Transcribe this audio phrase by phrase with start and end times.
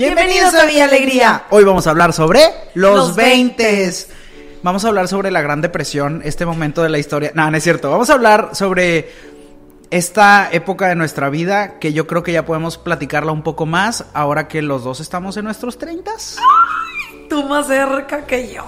[0.00, 1.44] Bienvenidos a Mi Alegría.
[1.50, 2.40] Hoy vamos a hablar sobre
[2.72, 3.92] los, 20.
[4.62, 7.32] Vamos a hablar sobre la Gran Depresión, este momento de la historia.
[7.34, 7.90] No, no es cierto.
[7.90, 9.12] Vamos a hablar sobre
[9.90, 14.06] esta época de nuestra vida que yo creo que ya podemos platicarla un poco más
[14.14, 16.10] ahora que los dos estamos en nuestros 30.
[17.28, 18.64] Tú más cerca que yo.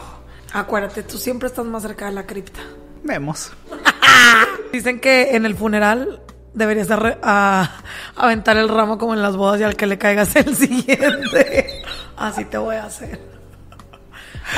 [0.52, 2.60] Acuérdate, tú siempre estás más cerca de la cripta.
[3.05, 3.52] Vemos.
[4.70, 6.20] Dicen que en el funeral
[6.55, 7.70] deberías arre- a-
[8.16, 11.83] aventar el ramo como en las bodas y al que le caigas el siguiente.
[12.16, 13.20] Así te voy a hacer.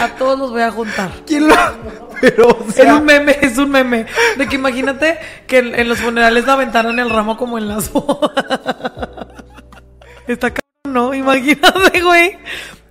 [0.01, 1.11] A todos los voy a juntar.
[1.27, 1.55] ¿Quién lo.?
[2.21, 2.97] Pero, o Es sea.
[2.97, 4.07] un meme, es un meme.
[4.39, 8.31] De que imagínate que en, en los funerales aventaran el ramo como en las bodas.
[10.27, 11.13] Está cabrón, ¿no?
[11.15, 12.39] Imagínate, güey.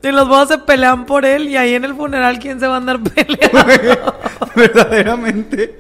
[0.04, 2.76] En las bodas se pelean por él y ahí en el funeral, ¿quién se va
[2.76, 4.16] a andar peleando?
[4.56, 5.80] verdaderamente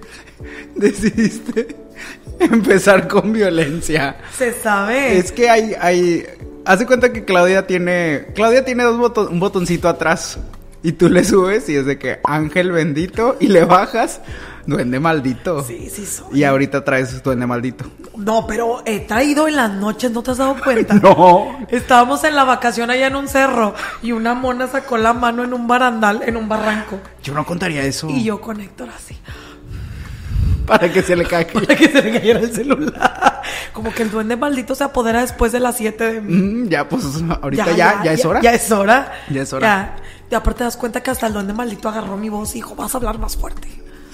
[0.75, 1.75] decidiste
[2.39, 4.17] empezar con violencia.
[4.37, 5.17] Se sabe.
[5.17, 6.25] Es que hay, hay,
[6.65, 10.39] hace cuenta que Claudia tiene, Claudia tiene dos boto- un botoncito atrás
[10.81, 14.19] y tú le subes y es de que ángel bendito y le bajas
[14.65, 15.63] duende maldito.
[15.63, 16.39] Sí, sí soy.
[16.39, 17.85] Y ahorita traes duende maldito.
[18.15, 20.93] No, pero he traído en las noches, ¿no te has dado cuenta?
[21.03, 21.65] No.
[21.69, 25.53] Estábamos en la vacación allá en un cerro y una mona sacó la mano en
[25.53, 26.99] un barandal, en un barranco.
[27.23, 28.07] Yo no contaría eso.
[28.09, 29.17] Y yo con Héctor así,
[30.65, 31.53] Para que se le caiga.
[31.53, 33.41] para que se le cayera el celular.
[33.73, 36.21] Como que el duende maldito se apodera después de las 7 de.
[36.21, 37.03] Mm, ya, pues
[37.41, 38.41] ahorita ya, ya, es hora.
[38.41, 39.11] Ya es hora.
[39.29, 39.67] Ya es hora.
[39.67, 40.03] Ya.
[40.31, 42.75] Y aparte te das cuenta que hasta el duende maldito agarró mi voz y dijo,
[42.75, 43.67] vas a hablar más fuerte.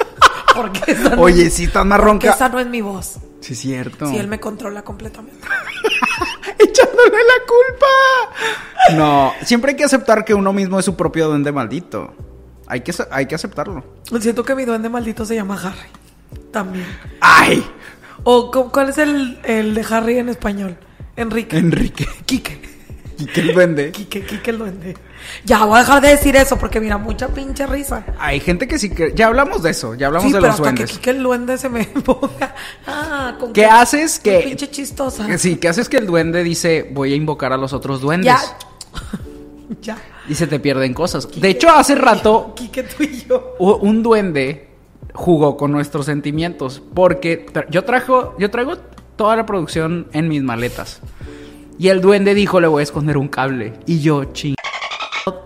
[0.56, 2.32] Porque esa no, Oye, sí, estás más ronca.
[2.32, 3.18] esa no es mi voz.
[3.42, 4.08] Sí, es cierto.
[4.08, 5.48] Si él me controla completamente.
[6.60, 8.96] echándole la culpa.
[8.96, 12.14] No, siempre hay que aceptar que uno mismo es su propio duende maldito.
[12.68, 13.84] Hay que, hay que aceptarlo.
[14.20, 15.90] Siento que mi duende maldito se llama Harry.
[16.52, 16.86] También.
[17.22, 17.64] ¡Ay!
[18.24, 20.78] ¿O cu- cuál es el, el de Harry en español?
[21.16, 21.58] Enrique.
[21.58, 22.08] Enrique.
[22.26, 22.60] Quique.
[23.18, 23.92] ¿Y qué el duende?
[23.92, 24.96] Quique, Quique el duende.
[25.44, 28.06] Ya, voy a dejar de decir eso porque mira, mucha pinche risa.
[28.18, 29.12] Hay gente que sí que...
[29.14, 30.90] Ya hablamos de eso, ya hablamos sí, de pero los hasta duendes.
[30.92, 32.56] que Quique el duende se me ponga.
[32.88, 35.28] Ah, con ¿Qué que- haces que- pinche chistosa.
[35.28, 38.28] Que Sí, ¿qué haces que el duende dice voy a invocar a los otros duendes?
[38.34, 38.40] Ya.
[39.82, 39.98] ya.
[40.30, 41.28] Y se te pierden cosas.
[41.42, 43.56] De hecho, hace rato Quique, tú y yo.
[43.60, 44.69] un duende
[45.14, 46.82] jugó con nuestros sentimientos.
[46.94, 48.78] Porque yo trajo, yo traigo
[49.16, 51.02] toda la producción en mis maletas.
[51.78, 53.74] Y el duende dijo, le voy a esconder un cable.
[53.86, 54.56] Y yo, ching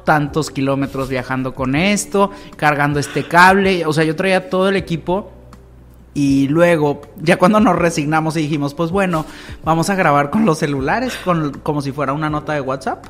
[0.04, 3.86] tantos kilómetros viajando con esto, cargando este cable.
[3.86, 5.32] O sea, yo traía todo el equipo.
[6.14, 9.26] Y luego, ya cuando nos resignamos y dijimos, pues bueno,
[9.64, 13.06] vamos a grabar con los celulares, con, como si fuera una nota de WhatsApp.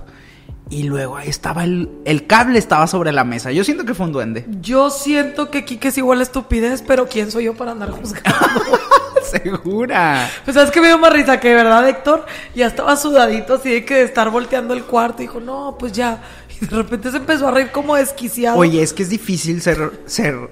[0.74, 3.52] Y luego ahí estaba el, el cable, estaba sobre la mesa.
[3.52, 4.44] Yo siento que fue un duende.
[4.60, 8.64] Yo siento que Quique es igual a estupidez, pero ¿quién soy yo para andar juzgando?
[9.24, 10.28] Segura.
[10.44, 12.26] Pues sabes que me dio más risa que, ¿verdad, Héctor?
[12.56, 15.20] Ya estaba sudadito así de que de estar volteando el cuarto.
[15.20, 16.24] Dijo, no, pues ya.
[16.60, 18.58] Y de repente se empezó a reír como desquiciado.
[18.58, 20.50] Oye, es que es difícil ser, ser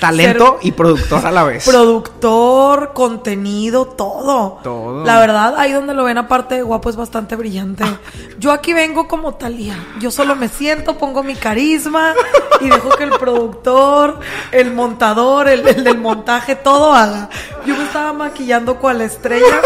[0.00, 1.64] talento y productor a la vez.
[1.64, 4.60] Productor, contenido, todo.
[4.62, 5.04] Todo.
[5.04, 7.84] La verdad, ahí donde lo ven, aparte de guapo, es bastante brillante.
[8.38, 9.76] Yo aquí vengo como Talía.
[10.00, 12.14] Yo solo me siento, pongo mi carisma
[12.60, 14.20] y dejo que el productor,
[14.52, 17.28] el montador, el, el del montaje, todo haga.
[17.66, 19.62] Yo me estaba maquillando cual estrella.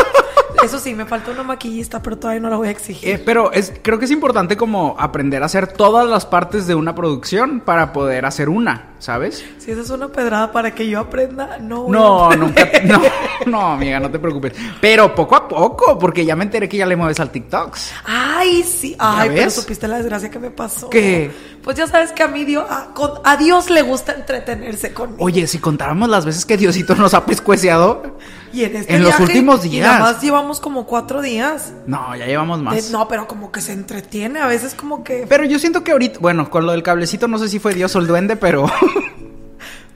[0.62, 3.08] Eso sí, me falta una maquillista, pero todavía no la voy a exigir.
[3.08, 6.74] Eh, pero es, creo que es importante como aprender a hacer todas las partes de
[6.74, 9.44] una producción para poder hacer una, ¿sabes?
[9.58, 11.88] Si esa es una pedrada para que yo aprenda, no.
[11.88, 12.68] No, nunca.
[12.84, 13.00] No,
[13.46, 14.52] no, amiga, no te preocupes.
[14.80, 17.92] Pero poco a poco, porque ya me enteré que ya le mueves al TikToks.
[18.04, 18.94] Ay, sí.
[18.98, 19.54] Ay, ¿Ya pero ves?
[19.54, 20.90] supiste la desgracia que me pasó.
[20.90, 21.30] ¿Qué?
[21.62, 25.24] Pues ya sabes que a mí Dios, a, con- a Dios le gusta entretenerse conmigo.
[25.24, 28.16] Oye, si contáramos las veces que Diosito nos ha pescueciado.
[28.52, 29.86] y en, este en los últimos Y días.
[29.88, 31.72] nada más llevamos como cuatro días.
[31.86, 32.86] No, ya llevamos más.
[32.86, 34.40] De- no, pero como que se entretiene.
[34.40, 37.38] A veces como que Pero yo siento que ahorita, bueno, con lo del cablecito no
[37.38, 38.66] sé si fue Dios o el duende, pero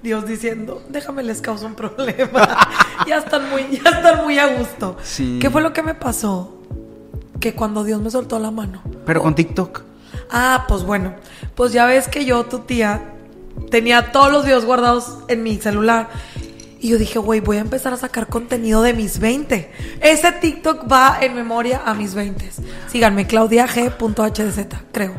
[0.05, 2.69] Dios diciendo, déjame les causo un problema.
[3.09, 4.99] ya están muy, ya están muy a gusto.
[5.03, 5.39] Sí.
[5.41, 6.59] ¿Qué fue lo que me pasó?
[7.41, 8.83] Que cuando Dios me soltó la mano.
[9.07, 9.81] pero con TikTok.
[10.31, 11.15] Ah, pues bueno.
[11.55, 13.15] Pues ya ves que yo, tu tía,
[13.71, 16.11] tenía todos los videos guardados en mi celular.
[16.81, 19.73] Y yo dije, güey, voy a empezar a sacar contenido de mis 20.
[20.03, 22.51] Ese TikTok va en memoria a mis 20.
[22.89, 25.15] Síganme, claudiag.hdz, creo.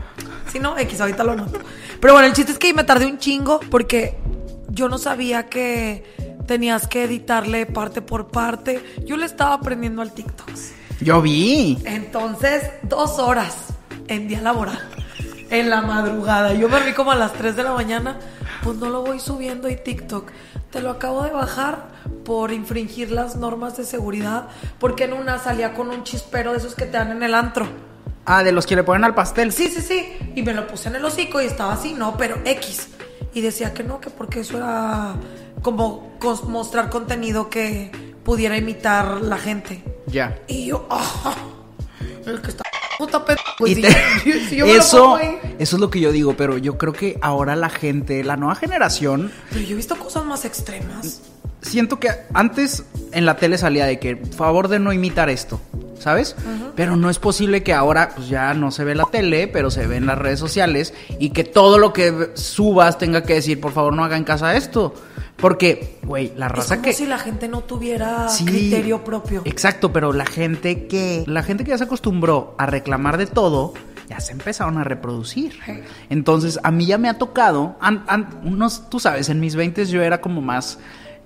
[0.51, 1.59] Si no, X, ahorita lo noto.
[1.99, 4.19] Pero bueno, el chiste es que me tardé un chingo porque
[4.69, 6.03] yo no sabía que
[6.47, 8.83] tenías que editarle parte por parte.
[9.06, 10.50] Yo le estaba aprendiendo al TikTok.
[11.01, 11.77] Yo vi.
[11.85, 13.56] Entonces, dos horas
[14.07, 14.79] en día laboral.
[15.50, 16.53] En la madrugada.
[16.53, 18.19] Yo me vi como a las 3 de la mañana.
[18.63, 20.31] Pues no lo voy subiendo y TikTok.
[20.71, 21.89] Te lo acabo de bajar
[22.23, 24.47] por infringir las normas de seguridad.
[24.79, 27.68] Porque en una salía con un chispero de esos que te dan en el antro.
[28.25, 29.51] Ah, de los que le ponen al pastel.
[29.51, 30.31] Sí, sí, sí.
[30.35, 32.89] Y me lo puse en el hocico y estaba así, no, pero X.
[33.35, 35.15] Y decía que no, que porque eso era
[35.61, 36.17] como
[36.47, 37.91] mostrar contenido que
[38.23, 39.83] pudiera imitar la gente.
[40.07, 40.39] Ya.
[40.47, 41.35] Y yo, ah,
[42.25, 42.63] el que está
[42.97, 43.81] puta pe- pues te-
[44.25, 45.37] yo- si eso, ahí.
[45.59, 48.55] eso es lo que yo digo, pero yo creo que ahora la gente, la nueva
[48.55, 51.21] generación, Pero yo he visto cosas más extremas.
[51.65, 55.59] Siento que antes en la tele salía de que favor de no imitar esto,
[56.00, 56.35] ¿sabes?
[56.75, 59.88] Pero no es posible que ahora pues ya no se ve la tele, pero se
[59.88, 63.71] ve en las redes sociales y que todo lo que subas tenga que decir, por
[63.71, 64.94] favor, no haga en casa esto.
[65.38, 69.41] Porque, güey, la Es raza como que si la gente no tuviera Sí, criterio propio.
[69.44, 73.73] Exacto, pero la gente que la gente que ya se acostumbró a reclamar de todo
[74.07, 75.59] ya se empezaron a reproducir.
[76.09, 79.85] Entonces, a mí ya me ha tocado, an- an- unos, tú sabes, en mis 20
[79.88, 80.77] yo era como más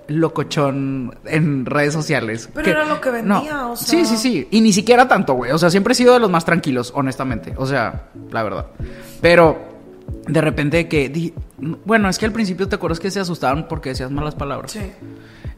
[0.10, 2.50] locochón en redes sociales.
[2.54, 3.88] Pero era lo que vendía, o sea.
[3.88, 4.48] Sí, sí, sí.
[4.52, 5.52] Y ni siquiera tanto, güey.
[5.52, 7.54] O sea, siempre he sido de los más tranquilos, honestamente.
[7.58, 8.68] O sea, la verdad.
[9.22, 9.58] Pero
[10.28, 11.10] de repente que...
[11.10, 11.34] di-
[11.86, 14.72] Bueno, es que al principio te acuerdas que se asustaban porque decías malas palabras.
[14.72, 14.80] Sí.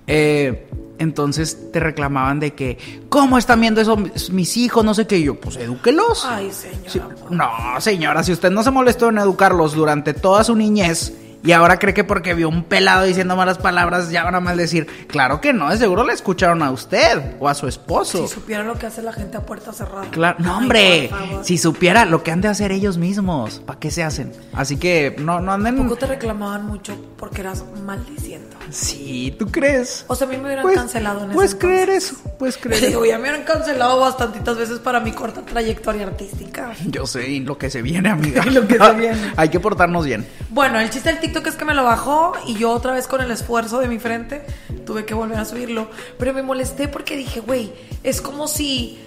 [0.08, 0.68] Eh,
[0.98, 2.78] entonces te reclamaban de que,
[3.10, 3.98] ¿cómo están viendo eso
[4.32, 4.84] mis hijos?
[4.86, 5.18] No sé qué.
[5.20, 6.26] Y yo, pues edúquelos.
[6.30, 6.90] Ay, señora.
[6.90, 7.02] Sí,
[7.32, 7.50] no,
[7.80, 11.14] señora, si usted no se molestó en educarlos durante toda su niñez
[11.44, 14.88] y ahora cree que porque vio un pelado diciendo malas palabras ya van a maldecir.
[15.08, 18.28] Claro que no, de seguro le escucharon a usted o a su esposo.
[18.28, 20.08] Si supiera lo que hace la gente a puerta cerrada.
[20.12, 21.10] Claro, no, hombre,
[21.44, 24.32] si supiera lo que han de hacer ellos mismos, ¿para qué se hacen?
[24.54, 25.78] Así que no, no anden.
[25.78, 28.58] Poco te reclamaban mucho porque eras maldiciendo.
[28.70, 30.06] Sí, ¿tú crees?
[30.08, 33.04] O sea, a mí me hubieran Pues- cancelado en Puedes creer eso, puedes creer digo,
[33.06, 36.72] ya me hubieran cancelado bastantitas veces para mi corta trayectoria artística.
[36.86, 38.46] Yo sé y lo que se viene, amiga.
[38.52, 39.34] Lo que se viene.
[39.36, 40.26] Hay que portarnos bien.
[40.50, 43.22] Bueno, el chiste del TikTok es que me lo bajó y yo otra vez con
[43.22, 44.46] el esfuerzo de mi frente
[44.86, 45.90] tuve que volver a subirlo.
[46.20, 47.72] Pero me molesté porque dije, güey,
[48.04, 49.00] es como si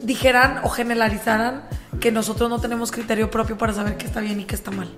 [0.00, 1.64] dijeran o generalizaran
[2.00, 4.88] que nosotros no tenemos criterio propio para saber qué está bien y qué está mal.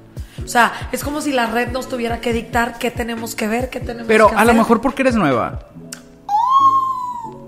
[0.45, 3.69] O sea, es como si la red nos tuviera que dictar qué tenemos que ver,
[3.69, 5.67] qué tenemos Pero que a lo mejor porque eres nueva.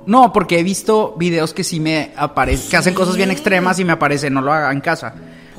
[0.04, 3.84] No, porque he visto videos que sí me aparecen, que hacen cosas bien extremas y
[3.84, 5.14] me aparece, no lo haga en casa.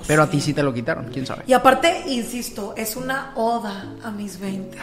[0.08, 1.44] Pero a ti sí te lo quitaron, quién sabe.
[1.48, 4.78] Y aparte, insisto, es una oda a mis 20.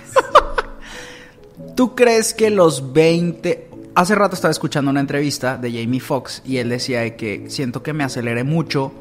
[1.76, 3.68] ¿Tú crees que los 20...
[3.94, 7.82] Hace rato estaba escuchando una entrevista de Jamie Foxx y él decía de que siento
[7.82, 8.92] que me aceleré mucho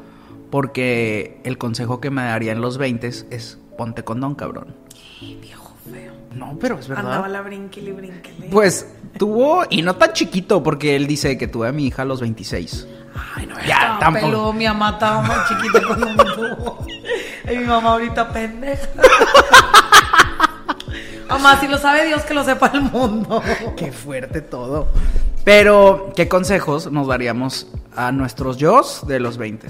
[0.50, 4.74] porque el consejo que me daría en los 20 es ponte condón, cabrón.
[5.40, 6.12] Viejo feo.
[6.34, 7.06] No, pero es verdad.
[7.06, 8.48] Andaba la brinquili brinquili.
[8.50, 8.86] Pues
[9.16, 12.20] tuvo, y no tan chiquito, porque él dice que tuve a mi hija a los
[12.20, 12.86] 26.
[13.34, 14.26] Ay, no, Ya, tampoco.
[14.26, 16.86] peludo, mi mamá estaba más chiquita cuando me tuvo.
[17.50, 18.88] Y mi mamá ahorita pendeja.
[21.28, 23.42] mamá, si lo sabe Dios, que lo sepa el mundo.
[23.76, 24.88] Qué fuerte todo.
[25.44, 29.68] Pero, ¿qué consejos nos daríamos a nuestros yo de los 20?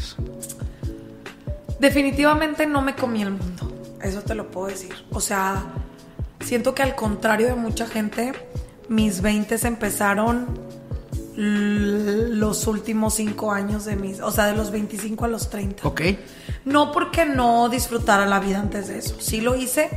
[1.79, 3.73] Definitivamente no me comí el mundo.
[4.03, 4.95] Eso te lo puedo decir.
[5.13, 5.63] O sea,
[6.41, 8.33] siento que al contrario de mucha gente,
[8.89, 10.47] mis 20 empezaron
[11.43, 15.89] los últimos cinco años de mis, o sea, de los 25 a los 30.
[15.89, 16.03] ¿Ok?
[16.67, 19.89] No porque no disfrutara la vida antes de eso, sí lo hice,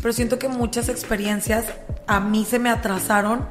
[0.00, 1.66] pero siento que muchas experiencias
[2.06, 3.46] a mí se me atrasaron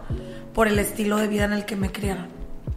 [0.56, 2.28] por el estilo de vida en el que me criaron.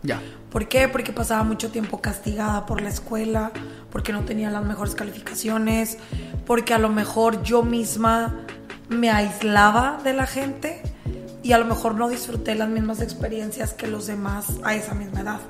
[0.02, 0.20] Ya.
[0.50, 0.86] ¿Por qué?
[0.86, 3.52] Porque pasaba mucho tiempo castigada por la escuela,
[3.90, 5.96] porque no tenía las mejores calificaciones,
[6.44, 8.44] porque a lo mejor yo misma
[8.90, 10.82] me aislaba de la gente
[11.42, 15.20] y a lo mejor no disfruté las mismas experiencias que los demás a esa misma
[15.20, 15.40] edad.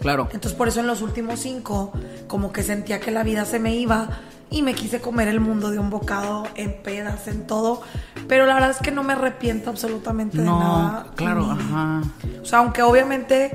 [0.00, 0.28] Claro.
[0.32, 1.92] Entonces por eso en los últimos cinco
[2.26, 4.08] como que sentía que la vida se me iba
[4.50, 7.82] y me quise comer el mundo de un bocado en pedas, en todo.
[8.28, 11.08] Pero la verdad es que no me arrepiento absolutamente de nada.
[11.16, 12.02] claro, ajá.
[12.40, 13.50] O sea, aunque obviamente,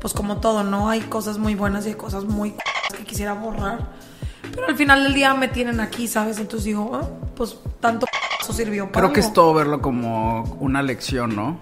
[0.00, 0.90] pues como todo, ¿no?
[0.90, 2.54] Hay cosas muy buenas y hay cosas muy
[2.96, 3.88] que quisiera borrar.
[4.54, 6.38] Pero al final del día me tienen aquí, ¿sabes?
[6.38, 8.06] Entonces digo, ah, pues tanto
[8.40, 11.58] eso sirvió para Creo que es todo verlo como una lección, ¿no?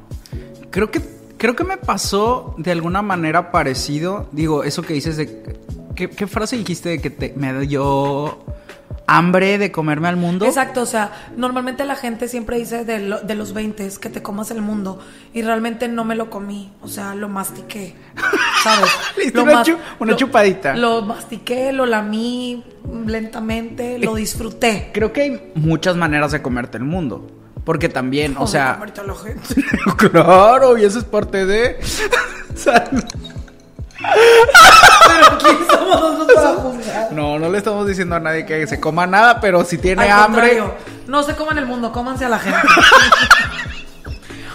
[0.70, 1.00] Creo que,
[1.36, 4.28] creo que me pasó de alguna manera parecido.
[4.32, 5.58] Digo, eso que dices de...
[5.94, 8.38] ¿Qué, qué frase dijiste de que te, me dio...
[9.18, 10.46] hambre de comerme al mundo.
[10.46, 14.22] Exacto, o sea, normalmente la gente siempre dice de, lo- de los 20 que te
[14.22, 15.00] comas el mundo
[15.34, 17.94] y realmente no me lo comí, o sea, lo mastiqué,
[18.62, 18.90] ¿sabes?
[19.34, 20.74] Lo una mas- chu- una chupadita.
[20.76, 22.64] Lo mastiqué, lo lamí
[23.06, 24.90] lentamente, lo disfruté.
[24.94, 27.26] Creo que hay muchas maneras de comerte el mundo.
[27.64, 29.62] Porque también, o sea, a la gente.
[30.10, 31.78] claro, y eso es parte de.
[35.06, 37.12] Pero ¿quién somos nosotros para juzgar?
[37.12, 40.24] no, no le estamos diciendo a nadie que se coma nada, pero si tiene Al
[40.24, 40.58] hambre.
[40.58, 40.74] contrario,
[41.06, 42.58] no se coman el mundo, cómanse a la gente.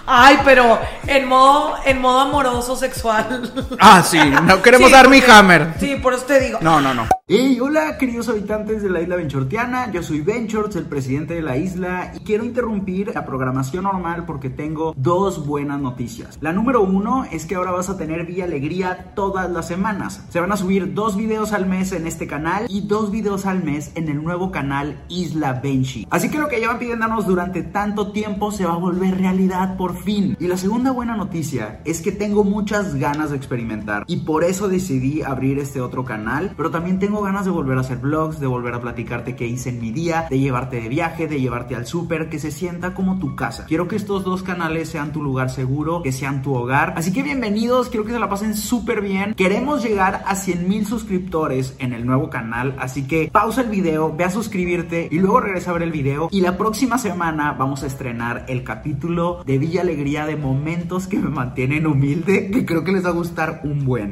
[0.07, 3.51] Ay, pero en modo, en modo amoroso sexual.
[3.79, 5.73] Ah, sí, no queremos Sí, dar mi hammer.
[5.79, 6.59] Sí, por eso te digo.
[6.61, 7.07] No, no, no.
[7.27, 11.57] Hey, hola queridos habitantes de la isla Benchortiana, yo soy Benchorts, el presidente de la
[11.57, 16.37] isla, y quiero interrumpir la programación normal porque tengo dos buenas noticias.
[16.39, 20.23] La número uno es que ahora vas a tener Vía Alegría todas las semanas.
[20.29, 23.63] Se van a subir dos videos al mes en este canal y dos videos al
[23.63, 26.05] mes en el nuevo canal Isla Benchi.
[26.11, 29.94] Así que lo que llevan pidiéndonos durante tanto tiempo se va a volver realidad por
[29.95, 30.35] fin.
[30.39, 34.67] Y la segunda buena noticia es que tengo muchas ganas de experimentar y por eso
[34.67, 38.47] decidí abrir este otro canal, pero también tengo ganas de volver a hacer vlogs, de
[38.47, 41.85] volver a platicarte qué hice en mi día, de llevarte de viaje, de llevarte al
[41.85, 43.65] súper, que se sienta como tu casa.
[43.67, 46.93] Quiero que estos dos canales sean tu lugar seguro, que sean tu hogar.
[46.97, 49.33] Así que bienvenidos, quiero que se la pasen súper bien.
[49.33, 54.15] Queremos llegar a 100 mil suscriptores en el nuevo canal, así que pausa el video,
[54.15, 56.29] ve a suscribirte y luego regresa a ver el video.
[56.31, 61.19] Y la próxima semana vamos a estrenar el capítulo de Villa Alegría de momentos que
[61.19, 64.09] me mantienen humilde, que creo que les va a gustar un buen.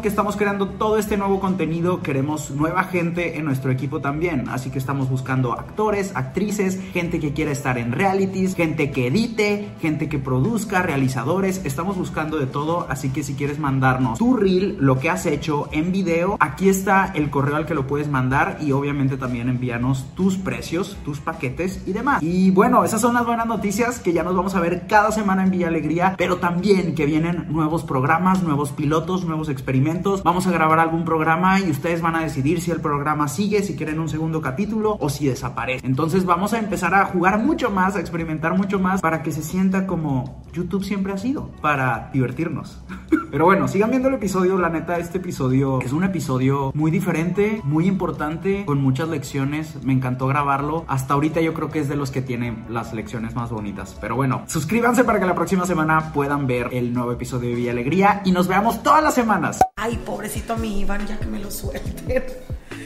[0.00, 4.48] Que estamos creando todo este nuevo contenido, queremos nueva gente en nuestro equipo también.
[4.48, 9.72] Así que estamos buscando actores, actrices, gente que quiera estar en realities, gente que edite,
[9.80, 11.60] gente que produzca, realizadores.
[11.64, 12.86] Estamos buscando de todo.
[12.88, 17.12] Así que si quieres mandarnos tu reel, lo que has hecho en video, aquí está
[17.14, 21.82] el correo al que lo puedes mandar y obviamente también envíanos tus precios, tus paquetes
[21.86, 22.22] y demás.
[22.22, 25.42] Y bueno, esas son las buenas noticias que ya nos vamos a ver cada semana
[25.42, 29.89] en Villa Alegría, pero también que vienen nuevos programas, nuevos pilotos, nuevos experimentos.
[30.22, 33.76] Vamos a grabar algún programa y ustedes van a decidir si el programa sigue, si
[33.76, 35.86] quieren un segundo capítulo o si desaparece.
[35.86, 39.42] Entonces vamos a empezar a jugar mucho más, a experimentar mucho más para que se
[39.42, 42.80] sienta como YouTube siempre ha sido, para divertirnos.
[43.30, 47.60] Pero bueno, sigan viendo el episodio, la neta, este episodio es un episodio muy diferente,
[47.62, 49.76] muy importante, con muchas lecciones.
[49.84, 50.84] Me encantó grabarlo.
[50.88, 53.96] Hasta ahorita yo creo que es de los que tienen las lecciones más bonitas.
[54.00, 57.70] Pero bueno, suscríbanse para que la próxima semana puedan ver el nuevo episodio de Villa
[57.70, 59.60] Alegría y nos veamos todas las semanas.
[59.76, 62.24] Ay, pobrecito mi Iván, ya que me lo suelten.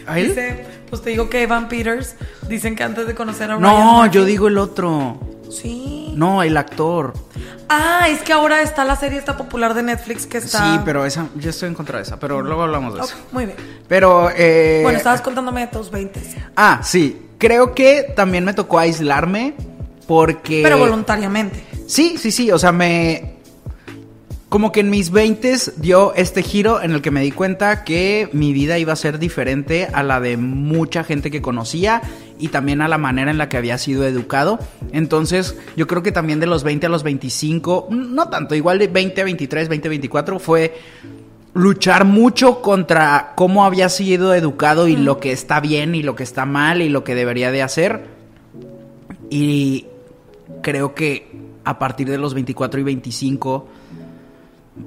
[0.07, 0.29] ¿A él?
[0.29, 2.17] Dice, pues te digo que Evan Peters,
[2.49, 5.19] dicen que antes de conocer a Ryan No, yo digo el otro.
[5.51, 6.13] Sí.
[6.17, 7.15] No, el actor.
[7.69, 10.59] Ah, es que ahora está la serie esta popular de Netflix que está...
[10.75, 13.17] Sí, pero esa, yo estoy en contra de esa, pero luego hablamos de Ok, eso.
[13.33, 13.57] muy bien.
[13.89, 14.81] Pero, eh...
[14.83, 16.21] Bueno, estabas contándome de tus 20.
[16.57, 17.21] Ah, sí.
[17.39, 19.55] Creo que también me tocó aislarme
[20.07, 20.63] porque...
[20.63, 21.65] Pero voluntariamente.
[21.87, 22.51] Sí, sí, sí.
[22.51, 23.34] O sea, me.
[24.49, 28.29] Como que en mis 20 dio este giro en el que me di cuenta que
[28.33, 32.03] mi vida iba a ser diferente a la de mucha gente que conocía
[32.39, 34.59] y también a la manera en la que había sido educado.
[34.93, 38.87] Entonces, yo creo que también de los 20 a los 25, no tanto, igual de
[38.87, 40.75] 20 a 23, 20 a 24, fue
[41.55, 46.25] luchar mucho contra cómo había sido educado y lo que está bien y lo que
[46.25, 48.07] está mal y lo que debería de hacer.
[49.31, 49.87] Y
[50.63, 51.29] creo que
[51.65, 53.69] a partir de los 24 y 25,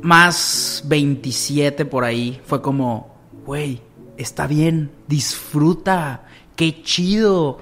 [0.02, 3.16] más 27 por ahí, fue como,
[3.46, 3.82] güey,
[4.18, 6.24] está bien, disfruta,
[6.56, 7.60] qué chido,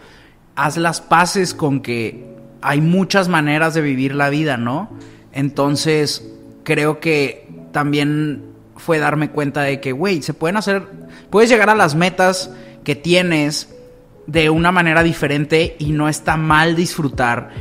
[0.55, 4.89] haz las paces con que hay muchas maneras de vivir la vida, ¿no?
[5.31, 6.27] Entonces,
[6.63, 8.43] creo que también
[8.77, 10.87] fue darme cuenta de que, güey, se pueden hacer,
[11.29, 12.51] puedes llegar a las metas
[12.83, 13.69] que tienes
[14.27, 17.51] de una manera diferente y no está mal disfrutar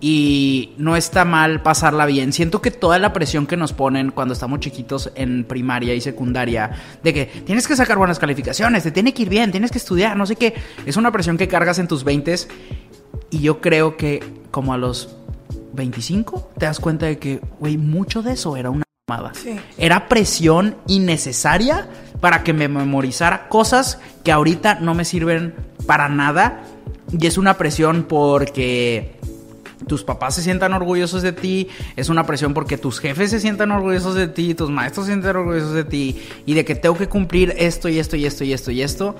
[0.00, 2.32] y no está mal pasarla bien.
[2.32, 6.70] Siento que toda la presión que nos ponen cuando estamos chiquitos en primaria y secundaria,
[7.02, 10.16] de que tienes que sacar buenas calificaciones, te tiene que ir bien, tienes que estudiar,
[10.16, 10.54] no sé qué,
[10.86, 12.30] es una presión que cargas en tus 20
[13.30, 15.16] y yo creo que como a los
[15.72, 19.32] 25 te das cuenta de que, güey, mucho de eso era una mamada.
[19.34, 19.56] Sí.
[19.78, 21.88] Era presión innecesaria
[22.20, 25.54] para que me memorizara cosas que ahorita no me sirven
[25.86, 26.62] para nada.
[27.10, 29.19] Y es una presión porque
[29.86, 33.70] tus papás se sientan orgullosos de ti, es una presión porque tus jefes se sientan
[33.70, 37.08] orgullosos de ti, tus maestros se sientan orgullosos de ti y de que tengo que
[37.08, 39.16] cumplir esto y esto y esto y esto y esto.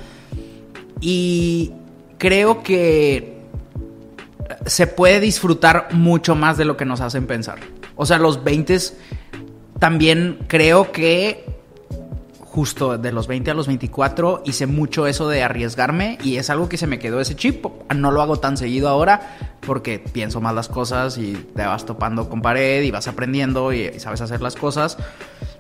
[1.00, 1.72] Y
[2.18, 3.40] creo que
[4.66, 7.58] se puede disfrutar mucho más de lo que nos hacen pensar.
[7.96, 8.78] O sea, los 20
[9.78, 11.59] también creo que
[12.50, 16.69] justo de los 20 a los 24 hice mucho eso de arriesgarme y es algo
[16.69, 17.64] que se me quedó ese chip.
[17.95, 22.28] No lo hago tan seguido ahora porque pienso más las cosas y te vas topando
[22.28, 24.99] con pared y vas aprendiendo y, sabes hacer las cosas.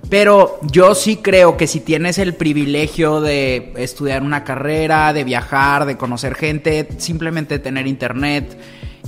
[0.08, 5.86] Pero yo sí creo que si tienes el privilegio de estudiar una carrera, de viajar,
[5.86, 8.58] de conocer gente, simplemente tener internet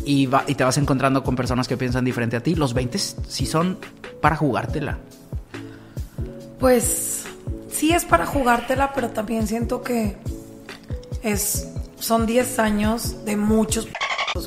[0.06, 3.44] y, y te vas encontrando con personas que piensan diferente a ti, los 20 sí
[3.44, 3.78] son
[4.20, 4.98] para jugártela.
[6.60, 7.21] Pues
[7.82, 10.16] sí es para jugártela, pero también siento que
[11.20, 11.66] es
[11.98, 13.88] son 10 años de muchos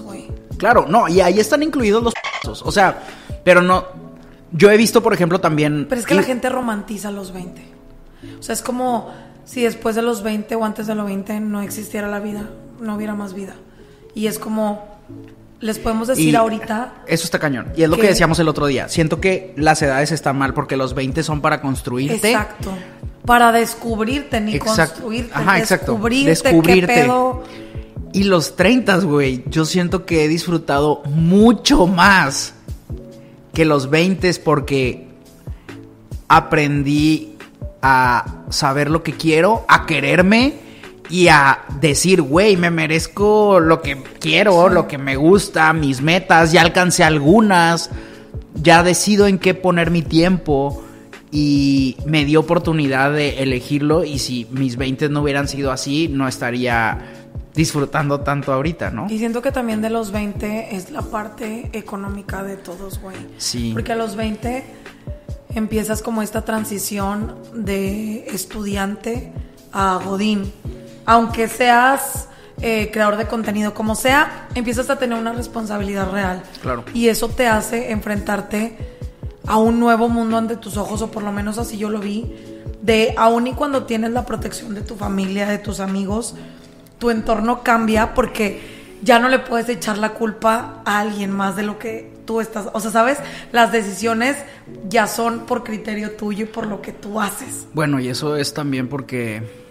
[0.02, 0.32] güey.
[0.58, 3.04] Claro, no, y ahí están incluidos los o sea,
[3.44, 3.84] pero no
[4.54, 7.62] yo he visto, por ejemplo, también Pero es que la gente romantiza los 20.
[8.40, 9.12] O sea, es como
[9.44, 12.50] si después de los 20 o antes de los 20 no existiera la vida,
[12.80, 13.56] no hubiera más vida.
[14.14, 14.88] Y es como
[15.60, 17.04] les podemos decir ahorita.
[17.06, 17.74] Eso está cañón.
[17.76, 18.88] Y es lo que, decíamos el otro día.
[18.88, 22.30] Siento que las edades están mal porque los 20 son para construirte.
[22.30, 22.72] Exacto
[23.26, 25.32] para descubrirte ni construirte.
[25.34, 25.98] Ajá, exacto.
[25.98, 27.08] Descubrirte,
[28.14, 32.54] Y los 30, güey, yo siento que he disfrutado mucho más
[33.54, 35.08] que los 20 porque
[36.28, 37.36] aprendí
[37.82, 40.54] a saber lo que quiero, a quererme
[41.10, 46.52] y a decir, güey, me merezco lo que quiero, lo que me gusta, mis metas,
[46.52, 47.90] ya alcancé algunas,
[48.56, 50.85] ya decido en qué poner mi tiempo
[51.36, 56.30] y me dio oportunidad de elegirlo y si mis 20 no hubieran sido así, no
[56.30, 56.98] estaría
[57.54, 59.08] disfrutando tanto ahorita, ¿no?
[59.10, 63.18] Y siento que también de los 20 es la parte económica de todos, güey.
[63.38, 63.72] Sí.
[63.74, 64.64] Porque a los 20
[65.56, 69.34] empiezas como esta transición de estudiante
[69.74, 70.54] a godín.
[71.06, 72.30] Aunque seas
[72.62, 76.44] eh, creador de contenido, como sea, empiezas a tener una responsabilidad real.
[76.62, 76.86] Claro.
[76.94, 78.95] Y eso te hace enfrentarte
[79.48, 82.34] a un nuevo mundo ante tus ojos, o por lo menos así yo lo vi,
[82.82, 86.36] de aún y cuando tienes la protección de tu familia, de tus amigos,
[87.00, 88.62] tu entorno cambia porque
[89.02, 92.68] ya no le puedes echar la culpa a alguien más de lo que tú estás,
[92.74, 93.20] o sea, sabes,
[93.52, 94.36] las decisiones
[94.90, 97.68] ya son por criterio tuyo y por lo que tú haces.
[97.74, 99.65] Bueno, y eso es también porque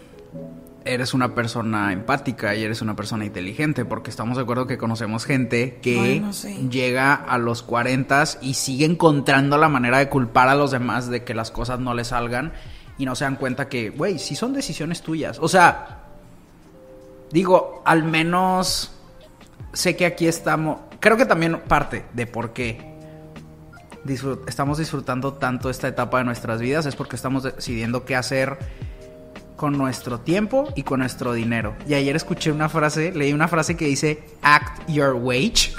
[0.85, 5.25] eres una persona empática y eres una persona inteligente, porque estamos de acuerdo que conocemos
[5.25, 6.23] gente que
[6.71, 11.25] llega a los 40 y sigue encontrando la manera de culpar a los demás de
[11.25, 12.53] que las cosas no le salgan
[12.99, 15.39] y no se dan cuenta que, güey, sí son decisiones tuyas.
[15.41, 16.05] O sea,
[17.31, 18.93] digo, al menos
[19.73, 22.95] sé que aquí estamos, creo que también parte de por qué
[24.47, 28.59] estamos disfrutando tanto esta etapa de nuestras vidas es porque estamos decidiendo qué hacer
[29.57, 31.77] con nuestro tiempo y con nuestro dinero.
[31.89, 35.73] Y ayer escuché una frase, leí una frase que dice act your wage.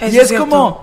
[0.10, 0.80] y es, como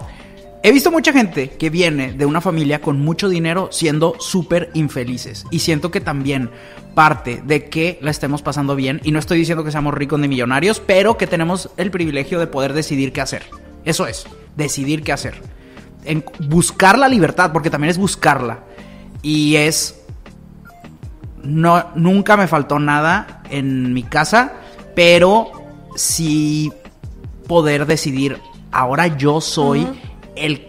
[0.64, 5.46] he visto mucha gente que viene de una familia con mucho dinero siendo súper infelices
[5.52, 6.50] y siento que también
[6.96, 10.28] parte de que la estemos pasando bien y no estoy diciendo que seamos ricos ni
[10.28, 13.44] millonarios, pero que tenemos el privilegio de poder decidir qué hacer.
[13.86, 14.26] Eso es,
[14.56, 15.36] decidir qué hacer.
[16.06, 18.60] En buscar la libertad, porque también es buscarla.
[19.22, 20.03] Y es
[21.44, 24.54] no, nunca me faltó nada en mi casa,
[24.96, 25.52] pero
[25.96, 26.72] sí
[27.48, 28.40] poder decidir,
[28.72, 29.88] ahora yo soy
[30.36, 30.68] el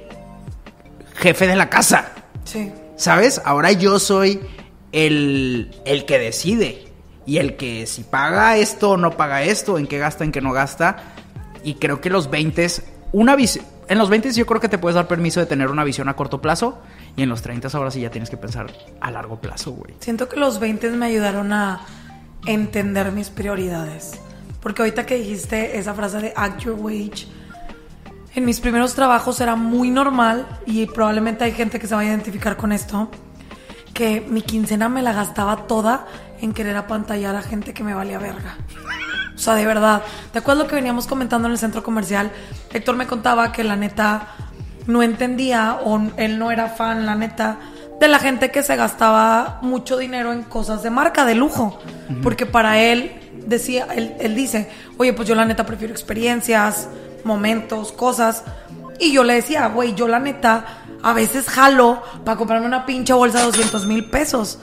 [1.15, 2.13] jefe de la casa.
[2.45, 2.73] Sí.
[2.97, 3.41] ¿Sabes?
[3.45, 4.41] Ahora yo soy
[4.93, 6.89] el, el que decide.
[7.27, 10.43] Y el que si paga esto o no paga esto, en qué gasta, en qué
[10.43, 11.15] no gasta.
[11.63, 12.67] Y creo que los 20
[13.13, 13.37] una
[13.89, 16.17] en los 20 yo creo que te puedes dar permiso de tener una visión a
[16.17, 16.79] corto plazo
[17.17, 19.95] y en los 30 ahora sí ya tienes que pensar a largo plazo, güey.
[20.01, 21.81] Siento que los 20 me ayudaron a
[22.47, 24.21] entender mis prioridades.
[24.61, 27.27] Porque ahorita que dijiste esa frase de act your wage,
[28.35, 32.05] en mis primeros trabajos era muy normal y probablemente hay gente que se va a
[32.05, 33.11] identificar con esto,
[33.93, 36.07] que mi quincena me la gastaba toda
[36.41, 38.57] en querer apantallar a gente que me valía verga.
[39.35, 40.03] O sea, de verdad.
[40.33, 42.33] ¿Te acuerdas lo que veníamos comentando en el centro comercial?
[42.73, 44.29] Héctor me contaba que la neta
[44.87, 47.59] no entendía o él no era fan, la neta,
[48.01, 51.79] de la gente que se gastaba mucho dinero en cosas de marca, de lujo.
[52.23, 53.13] Porque para él,
[53.47, 54.69] decía, él, él dice,
[54.99, 56.89] oye, pues yo la neta prefiero experiencias,
[57.25, 58.45] momentos, cosas.
[58.99, 63.13] Y yo le decía, güey, yo la neta a veces jalo para comprarme una pinche
[63.13, 64.59] bolsa de 200 mil pesos.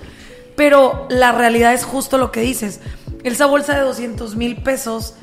[0.55, 2.79] Pero la realidad es justo lo que dices.
[3.23, 5.15] Esa bolsa de 200 mil pesos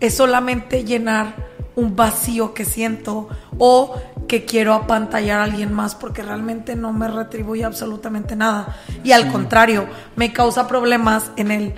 [0.00, 1.34] es solamente llenar
[1.76, 3.28] un vacío que siento
[3.58, 8.76] o que quiero apantallar a alguien más porque realmente no me retribuye absolutamente nada.
[9.02, 11.74] Y al contrario, me causa problemas en el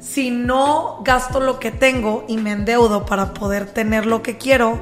[0.00, 4.78] si no gasto lo que tengo y me endeudo para poder tener lo que quiero,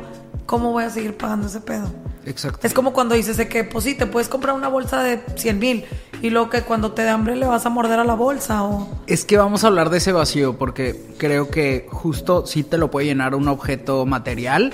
[0.46, 1.88] ¿cómo voy a seguir pagando ese pedo?
[2.26, 2.66] Exacto.
[2.66, 5.59] Es como cuando dices de que, pues sí, te puedes comprar una bolsa de 100
[5.59, 5.85] mil
[6.22, 8.88] y luego que cuando te dé hambre le vas a morder a la bolsa o...
[9.07, 12.90] Es que vamos a hablar de ese vacío porque creo que justo sí te lo
[12.90, 14.72] puede llenar un objeto material,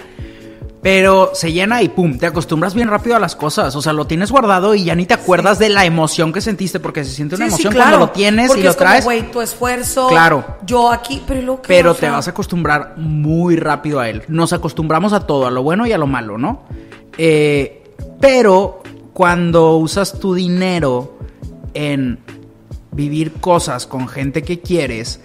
[0.87, 3.75] pero se llena y pum, te acostumbras bien rápido a las cosas.
[3.75, 6.79] O sea, lo tienes guardado y ya ni te acuerdas de la emoción que sentiste
[6.79, 8.77] porque se siente una Sí, sí, emoción claro, cuando lo tienes porque y lo es
[8.77, 9.05] traes.
[9.05, 10.07] güey, tu esfuerzo.
[10.07, 10.45] Claro.
[10.65, 14.23] Yo aquí, pero luego que pero te vas a acostumbrar muy rápido a él.
[14.29, 16.63] Nos acostumbramos a todo, a lo bueno y a lo malo, ¿no?
[17.19, 17.83] Eh,
[18.21, 18.81] pero
[19.13, 21.19] cuando usas tu dinero
[21.75, 22.21] en
[22.93, 25.21] vivir cosas con gente que quieres,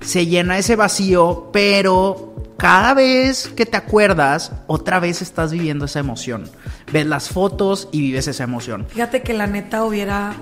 [0.00, 6.00] se llena ese vacío, pero cada vez que te acuerdas, otra vez estás viviendo esa
[6.00, 6.50] emoción.
[6.92, 8.86] Ves las fotos y vives esa emoción.
[8.88, 10.34] Fíjate que la neta hubiera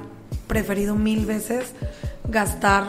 [0.47, 1.73] preferido mil veces
[2.29, 2.85] gastar,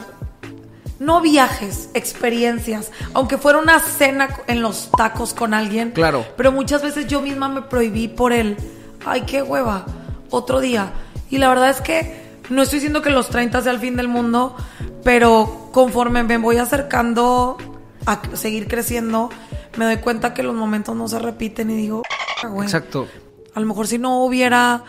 [0.99, 5.91] no viajes, experiencias, aunque fuera una cena en los tacos con alguien.
[5.91, 6.25] Claro.
[6.37, 8.57] Pero muchas veces yo misma me prohibí por el,
[9.05, 9.85] ay, qué hueva,
[10.29, 10.91] otro día.
[11.29, 14.07] Y la verdad es que no estoy diciendo que los 30 sea el fin del
[14.07, 14.55] mundo,
[15.03, 17.57] pero conforme me voy acercando
[18.05, 19.29] a seguir creciendo,
[19.77, 22.03] me doy cuenta que los momentos no se repiten y digo,
[22.43, 22.65] "Ah, güey".
[22.65, 23.07] Exacto.
[23.53, 24.83] A lo mejor si no hubiera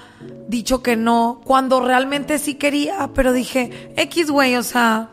[0.49, 5.11] dicho que no, cuando realmente sí quería, pero dije, X, güey, o sea,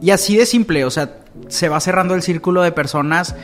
[0.00, 1.18] Y así de simple, o sea,
[1.48, 3.34] se va cerrando el círculo de personas.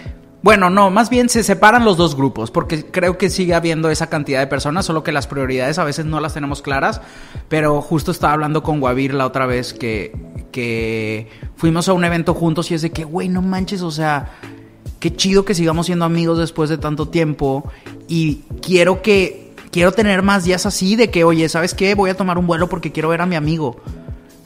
[0.43, 4.09] Bueno, no, más bien se separan los dos grupos, porque creo que sigue habiendo esa
[4.09, 7.03] cantidad de personas, solo que las prioridades a veces no las tenemos claras.
[7.49, 10.17] Pero justo estaba hablando con Guavir la otra vez que,
[10.51, 14.31] que fuimos a un evento juntos y es de que, güey, no manches, o sea,
[14.99, 17.71] qué chido que sigamos siendo amigos después de tanto tiempo.
[18.09, 21.95] Y quiero que, quiero tener más días así, de que, oye, ¿sabes qué?
[21.95, 23.77] Voy a tomar un vuelo porque quiero ver a mi amigo.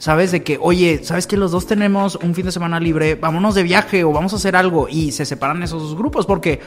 [0.05, 0.31] ¿Sabes?
[0.31, 3.15] De que, oye, ¿sabes que los dos tenemos un fin de semana libre?
[3.15, 4.87] Vámonos de viaje o vamos a hacer algo.
[4.87, 6.59] Y se separan esos dos grupos porque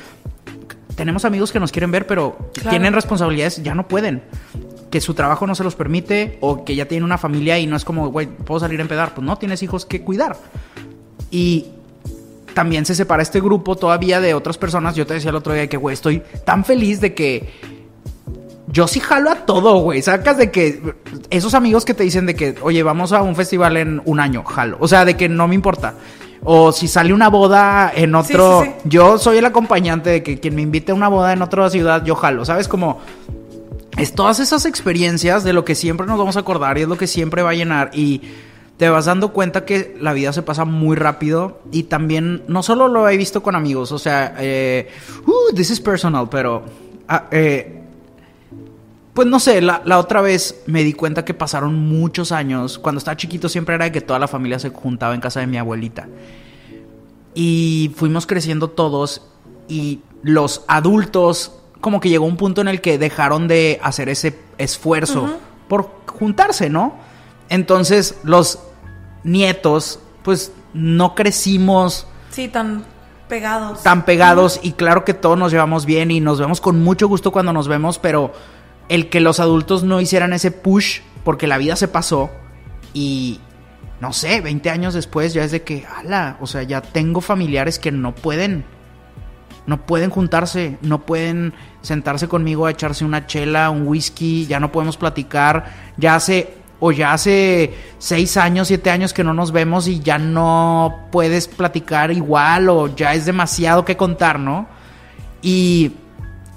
[0.96, 2.70] tenemos amigos que nos quieren ver, pero Claro.
[2.70, 4.24] tienen responsabilidades, ya no pueden.
[4.90, 7.76] Que su trabajo no se los permite o que ya tienen una familia y no
[7.76, 9.14] es como, güey, puedo salir a empedar.
[9.14, 10.36] Pues no, tienes hijos que cuidar.
[11.30, 11.66] Y
[12.54, 14.96] también se separa este grupo todavía de otras personas.
[14.96, 17.77] Yo te decía el otro día que, güey, estoy tan feliz de que
[18.70, 20.02] yo sí jalo a todo, güey.
[20.02, 20.94] Sacas de que
[21.30, 24.44] esos amigos que te dicen de que, oye, vamos a un festival en un año,
[24.44, 24.76] jalo.
[24.80, 25.94] O sea, de que no me importa.
[26.44, 28.62] O si sale una boda en otro.
[28.62, 28.88] sí, sí.
[28.88, 32.04] Yo soy el acompañante de que quien me invite a una boda en otra ciudad,
[32.04, 32.44] yo jalo.
[32.44, 32.68] ¿Sabes?
[32.68, 33.00] Como.
[33.96, 36.96] Es todas esas experiencias de lo que siempre nos vamos a acordar y es lo
[36.96, 37.90] que siempre va a llenar.
[37.94, 38.22] Y
[38.76, 41.60] te vas dando cuenta que la vida se pasa muy rápido.
[41.72, 44.88] Y también, no solo lo he visto con amigos, o sea, eh,
[45.26, 46.64] uh, this is personal, pero.
[47.08, 47.77] ah, eh,
[49.18, 52.78] pues no sé, la, la otra vez me di cuenta que pasaron muchos años.
[52.78, 55.48] Cuando estaba chiquito siempre era de que toda la familia se juntaba en casa de
[55.48, 56.06] mi abuelita.
[57.34, 59.26] Y fuimos creciendo todos
[59.66, 64.38] y los adultos como que llegó un punto en el que dejaron de hacer ese
[64.56, 65.28] esfuerzo
[65.66, 66.94] por juntarse, ¿no?
[67.48, 68.60] Entonces los
[69.24, 72.84] nietos pues no crecimos sí, tan
[73.28, 73.82] pegados.
[73.82, 77.32] tan pegados y claro que todos nos llevamos bien y nos vemos con mucho gusto
[77.32, 78.32] cuando nos vemos, pero
[78.88, 82.30] el que los adultos no hicieran ese push porque la vida se pasó
[82.94, 83.40] y
[84.00, 87.78] no sé, 20 años después ya es de que, ala, o sea, ya tengo familiares
[87.78, 88.64] que no pueden
[89.66, 94.72] no pueden juntarse, no pueden sentarse conmigo a echarse una chela, un whisky, ya no
[94.72, 99.86] podemos platicar, ya hace o ya hace seis años, siete años que no nos vemos
[99.86, 104.66] y ya no puedes platicar igual o ya es demasiado que contar, ¿no?
[105.42, 105.92] Y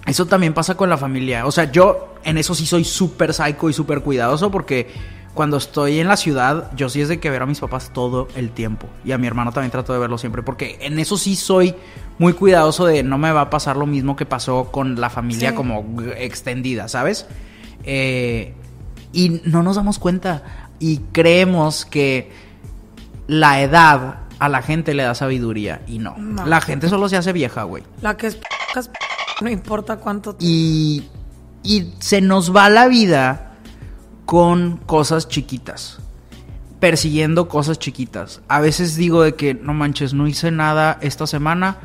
[0.05, 1.45] eso también pasa con la familia.
[1.45, 4.89] O sea, yo en eso sí soy súper psycho y súper cuidadoso porque
[5.33, 8.27] cuando estoy en la ciudad, yo sí es de que ver a mis papás todo
[8.35, 8.87] el tiempo.
[9.05, 10.43] Y a mi hermano también trato de verlo siempre.
[10.43, 11.73] Porque en eso sí soy
[12.17, 15.51] muy cuidadoso de no me va a pasar lo mismo que pasó con la familia
[15.51, 15.55] Sí.
[15.55, 15.85] como
[16.17, 17.25] extendida, ¿sabes?
[17.85, 18.53] Eh,
[19.13, 20.67] y no nos damos cuenta.
[20.79, 22.31] Y creemos que
[23.27, 25.81] la edad a la gente le da sabiduría.
[25.87, 26.15] Y no.
[26.17, 26.45] No.
[26.45, 27.83] La gente solo se hace vieja, güey.
[28.01, 28.97] La que es p- es p-
[29.41, 30.36] no importa cuánto.
[30.39, 31.04] Y,
[31.63, 33.58] y se nos va la vida
[34.25, 35.99] con cosas chiquitas.
[36.80, 38.41] Persiguiendo cosas chiquitas.
[38.47, 41.77] A veces digo de que no manches, no hice nada esta semana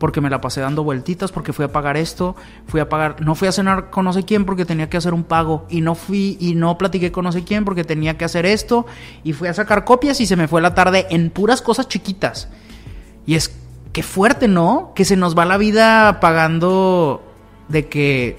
[0.00, 2.34] porque me la pasé dando vueltitas, porque fui a pagar esto,
[2.66, 5.12] fui a pagar, no fui a cenar con no sé quién porque tenía que hacer
[5.12, 8.24] un pago y no fui y no platiqué con no sé quién porque tenía que
[8.24, 8.86] hacer esto
[9.24, 12.48] y fui a sacar copias y se me fue la tarde en puras cosas chiquitas.
[13.26, 13.54] Y es
[13.92, 14.92] qué fuerte, ¿no?
[14.94, 17.22] Que se nos va la vida pagando
[17.68, 18.38] de que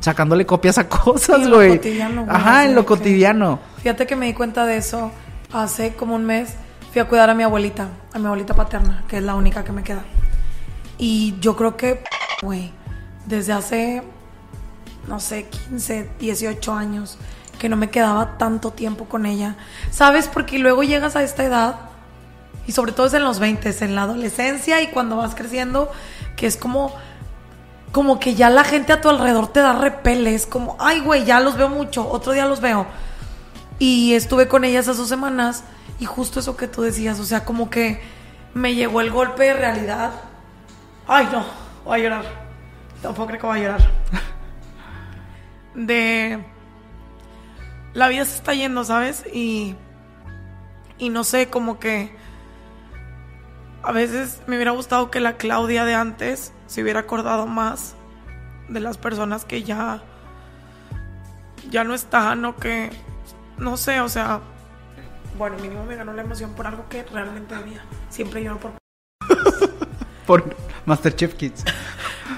[0.00, 1.80] sacándole copias a cosas, en lo güey.
[2.28, 3.58] Ajá, en lo que- cotidiano.
[3.78, 5.10] Fíjate que me di cuenta de eso
[5.52, 6.54] hace como un mes.
[6.92, 9.72] Fui a cuidar a mi abuelita, a mi abuelita paterna, que es la única que
[9.72, 10.04] me queda.
[10.96, 12.02] Y yo creo que,
[12.42, 12.70] güey,
[13.26, 14.02] desde hace,
[15.08, 17.18] no sé, 15, 18 años,
[17.58, 19.56] que no me quedaba tanto tiempo con ella.
[19.90, 20.28] ¿Sabes?
[20.28, 21.74] Porque luego llegas a esta edad,
[22.66, 25.90] y sobre todo es en los 20, en la adolescencia y cuando vas creciendo,
[26.36, 26.94] que es como
[27.94, 31.38] como que ya la gente a tu alrededor te da repeles, como, ay, güey, ya
[31.38, 32.88] los veo mucho, otro día los veo.
[33.78, 35.62] Y estuve con ella esas dos semanas
[36.00, 38.02] y justo eso que tú decías, o sea, como que
[38.52, 40.10] me llegó el golpe de realidad.
[41.06, 41.44] Ay, no,
[41.84, 42.24] voy a llorar.
[43.00, 43.90] Tampoco creo que voy a llorar.
[45.76, 46.44] De...
[47.92, 49.24] La vida se está yendo, ¿sabes?
[49.32, 49.76] Y...
[50.98, 52.16] Y no sé, como que...
[53.84, 57.94] A veces me hubiera gustado que la Claudia de antes se hubiera acordado más
[58.68, 60.02] de las personas que ya
[61.70, 62.90] ya no están o que
[63.58, 64.40] no sé, o sea,
[65.36, 67.84] bueno, mínimo me ganó la emoción por algo que realmente debía.
[68.08, 68.72] Siempre lloro por
[70.26, 71.64] Por Masterchef Kids.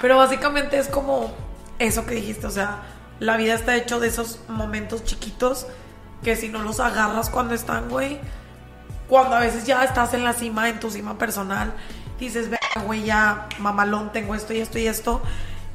[0.01, 1.33] Pero básicamente es como
[1.79, 2.83] eso que dijiste, o sea,
[3.19, 5.67] la vida está hecho de esos momentos chiquitos
[6.23, 8.19] que si no los agarras cuando están, güey,
[9.07, 11.73] cuando a veces ya estás en la cima, en tu cima personal,
[12.19, 15.21] dices, ve, güey, ya mamalón, tengo esto y esto y esto,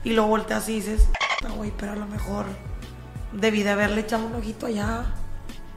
[0.04, 1.08] y luego volteas y dices,
[1.42, 2.46] no, güey, pero a lo mejor
[3.32, 5.04] debí de haberle echado un ojito allá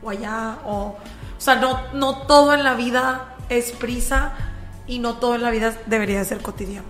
[0.03, 0.97] o allá, o, o
[1.37, 4.33] sea, no, no todo en la vida es prisa
[4.87, 6.87] y no todo en la vida debería de ser cotidiano.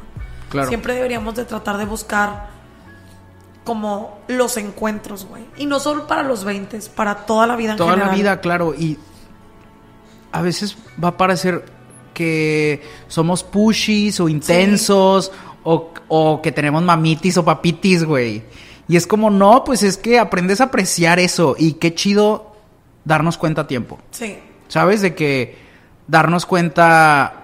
[0.50, 0.68] Claro.
[0.68, 2.48] Siempre deberíamos de tratar de buscar
[3.64, 5.46] como los encuentros, güey.
[5.58, 8.16] Y no solo para los 20, para toda la vida en Toda la general.
[8.16, 8.74] vida, claro.
[8.78, 9.00] Y
[10.38, 11.66] a veces va a parecer
[12.14, 15.32] que somos pushies o intensos
[15.64, 18.44] o, o que tenemos mamitis o papitis, güey.
[18.88, 22.56] Y es como, no, pues es que aprendes a apreciar eso y qué chido
[23.04, 24.00] darnos cuenta a tiempo.
[24.12, 24.38] Sí.
[24.68, 25.02] ¿Sabes?
[25.02, 25.58] De que
[26.08, 27.42] darnos cuenta...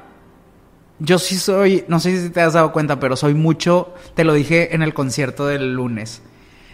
[1.00, 4.34] Yo sí soy, no sé si te has dado cuenta, pero soy mucho, te lo
[4.34, 6.22] dije en el concierto del lunes.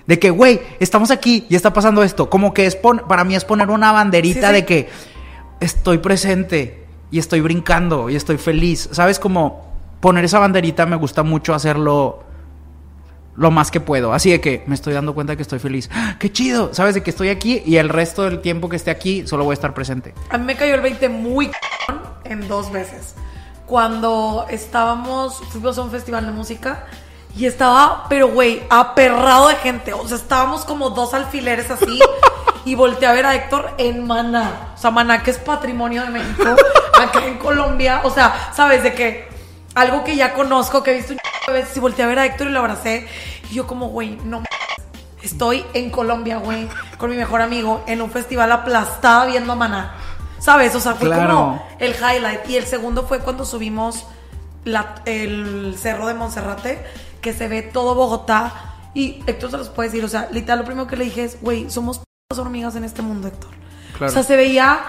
[0.05, 2.29] De que, güey, estamos aquí y está pasando esto.
[2.29, 4.53] Como que es pon- para mí es poner una banderita Sí, sí.
[4.53, 4.89] de que
[5.59, 8.89] estoy presente y estoy brincando y estoy feliz.
[8.91, 9.19] ¿Sabes?
[9.19, 9.67] Como
[9.99, 12.23] poner esa banderita me gusta mucho hacerlo
[13.35, 14.13] lo más que puedo.
[14.13, 15.89] Así de que me estoy dando cuenta de que estoy feliz.
[15.93, 16.73] ¡Ah, ¡Qué chido!
[16.73, 16.95] ¿Sabes?
[16.95, 19.55] De que estoy aquí y el resto del tiempo que esté aquí solo voy a
[19.55, 20.13] estar presente.
[20.29, 21.51] A mí me cayó el 20 muy
[22.23, 23.15] en dos veces.
[23.65, 26.85] Cuando estábamos, fuimos a un festival de música
[27.35, 29.93] y estaba, pero güey, aperrado de gente.
[29.93, 31.99] O sea, estábamos como dos alfileres así
[32.65, 34.69] y volteé a ver a Héctor en Maná.
[34.75, 36.55] O sea, Maná, que es patrimonio de México,
[36.99, 38.01] acá en Colombia.
[38.03, 39.27] O sea, sabes de que
[39.75, 41.19] algo que ya conozco, que he visto un
[41.53, 43.07] veces y volteé a ver a Héctor y lo abracé.
[43.49, 44.43] Y yo, como, güey, no
[45.23, 49.95] Estoy en Colombia, güey, con mi mejor amigo, en un festival aplastada viendo a Maná.
[50.39, 50.73] ¿Sabes?
[50.75, 51.27] O sea, fue Claro.
[51.35, 52.47] como el highlight.
[52.49, 54.05] Y el segundo fue cuando subimos
[54.63, 56.85] la- el cerro de Monserrate,
[57.31, 58.53] que se ve todo Bogotá.
[58.93, 61.37] Y Héctor se los puede decir, o sea, literal, lo primero que le dije es,
[61.41, 62.01] güey, somos
[62.35, 63.51] hormigas en este mundo, Héctor.
[63.97, 64.11] Claro.
[64.11, 64.79] O sea, se veía,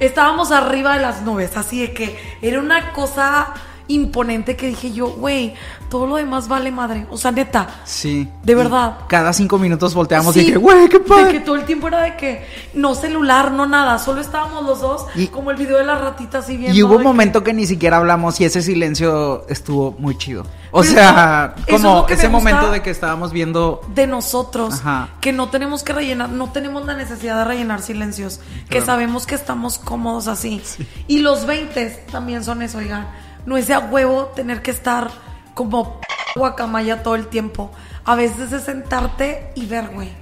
[0.00, 3.54] estábamos arriba de las nubes, así de que era una cosa
[3.88, 5.54] imponente que dije yo, güey,
[5.88, 7.06] todo lo demás vale madre.
[7.08, 8.28] O sea, neta, Sí.
[8.42, 8.98] De Y verdad.
[9.08, 11.32] Cada cinco minutos volteamos Sí, y dije, güey, qué De padre.
[11.32, 12.44] que todo el tiempo era de que
[12.74, 16.38] no celular, no nada, solo estábamos los dos, Y- como el video de la ratita
[16.38, 16.76] así viendo.
[16.76, 20.18] Y hubo de un que- momento que ni siquiera hablamos y ese silencio estuvo muy
[20.18, 20.44] chido.
[20.76, 23.80] O Pero sea, es como ese momento de que estábamos viendo.
[23.94, 25.08] de nosotros, Ajá.
[25.22, 29.34] que no tenemos que rellenar, no tenemos la necesidad de rellenar silencios, que sabemos que
[29.34, 30.62] estamos cómodos así.
[31.08, 33.08] Y los 20 también son eso, oigan.
[33.46, 35.08] No es de a huevo tener que estar
[35.54, 35.98] como
[36.34, 37.70] guacamaya todo el tiempo.
[38.04, 40.12] A veces es sentarte y ver, güey.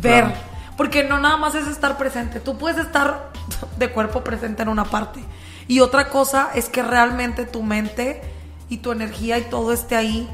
[0.00, 0.24] Ver.
[0.24, 0.40] Claro.
[0.78, 2.40] Porque no nada más es estar presente.
[2.40, 3.32] Tú puedes estar
[3.76, 5.20] de cuerpo presente en una parte.
[5.68, 8.39] Y otra cosa es que realmente tu mente
[8.70, 10.26] y tu energía y todo esté ahí.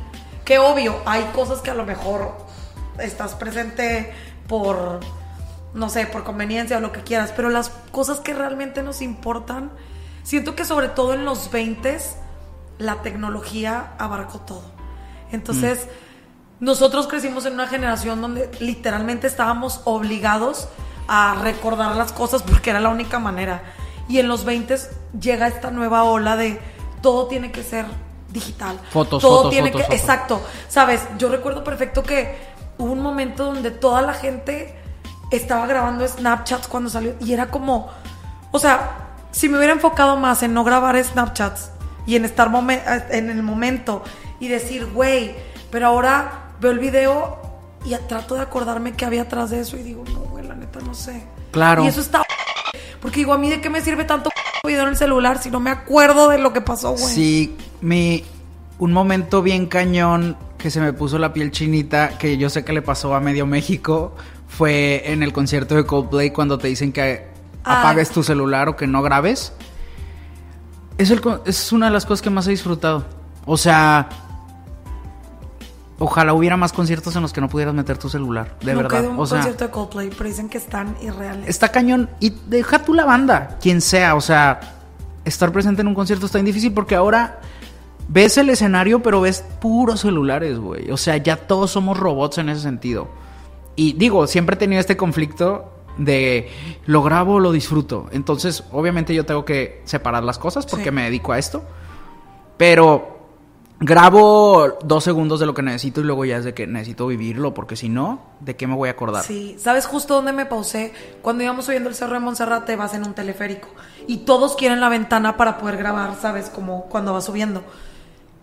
[0.44, 2.36] Que obvio, hay cosas que a lo mejor
[3.00, 4.12] estás presente
[4.46, 5.00] por,
[5.74, 7.32] no sé, por conveniencia o lo que quieras.
[7.34, 9.72] Pero las cosas que realmente nos importan,
[10.22, 11.98] siento que sobre todo en los 20
[12.78, 14.70] la tecnología abarcó todo.
[15.32, 15.88] Entonces,
[16.60, 20.68] nosotros crecimos en una generación donde literalmente estábamos obligados
[21.08, 23.62] a recordar las cosas porque era la única manera.
[24.08, 24.76] Y en los 20
[25.18, 26.60] llega esta nueva ola de
[27.02, 27.86] todo tiene que ser
[28.40, 28.78] digital.
[28.90, 30.00] Fotos, todo fotos, tiene fotos, que fotos.
[30.00, 30.42] exacto.
[30.68, 32.36] Sabes, yo recuerdo perfecto que
[32.78, 34.78] hubo un momento donde toda la gente
[35.30, 37.88] estaba grabando Snapchats cuando salió y era como,
[38.52, 38.96] o sea,
[39.32, 41.70] si me hubiera enfocado más en no grabar Snapchats,
[42.06, 44.04] y en estar momen- en el momento
[44.38, 45.34] y decir, güey,
[45.72, 47.36] pero ahora veo el video
[47.84, 50.78] y trato de acordarme qué había atrás de eso y digo, no, güey, la neta
[50.80, 51.26] no sé.
[51.50, 51.82] Claro.
[51.84, 52.22] Y eso está
[53.00, 54.30] porque digo, a mí de qué me sirve tanto
[54.66, 57.14] video en el celular si no me acuerdo de lo que pasó, güey.
[57.14, 58.24] Sí, mi
[58.78, 62.72] un momento bien cañón que se me puso la piel chinita, que yo sé que
[62.74, 64.14] le pasó a medio México,
[64.48, 67.80] fue en el concierto de Coldplay cuando te dicen que Ah.
[67.80, 69.52] apagues tu celular o que no grabes.
[70.98, 73.04] Es, el es una de las cosas que más he disfrutado.
[73.44, 74.08] O sea,
[75.98, 79.06] ojalá hubiera más conciertos en los que no pudieras meter tu celular, de he verdad.
[79.06, 81.48] un O sea, concierto de Coldplay, pero dicen que están irreales.
[81.48, 82.10] está cañón.
[82.20, 84.14] Y deja tú la banda, quien sea.
[84.14, 84.60] O sea,
[85.24, 87.40] estar presente en un concierto está bien difícil porque ahora
[88.08, 90.90] ves el escenario, pero ves puros celulares, güey.
[90.90, 93.08] O sea, ya todos somos robots en ese sentido.
[93.74, 96.50] Y digo, siempre he tenido este conflicto de
[96.84, 98.06] lo grabo o lo disfruto.
[98.12, 100.90] Entonces, obviamente yo tengo que separar las cosas porque Sí.
[100.90, 101.62] me dedico a esto.
[102.56, 103.15] Pero
[103.78, 107.52] grabo dos segundos de lo que necesito y luego ya es de que necesito vivirlo
[107.52, 109.24] porque si no, ¿de qué me voy a acordar?
[109.24, 110.92] Sí, ¿sabes justo dónde me pausé?
[111.22, 113.68] Cuando íbamos subiendo el cerro de Montserrat, te vas en un teleférico
[114.06, 116.48] y todos quieren la ventana para poder grabar, ¿sabes?
[116.48, 117.62] Como cuando vas subiendo.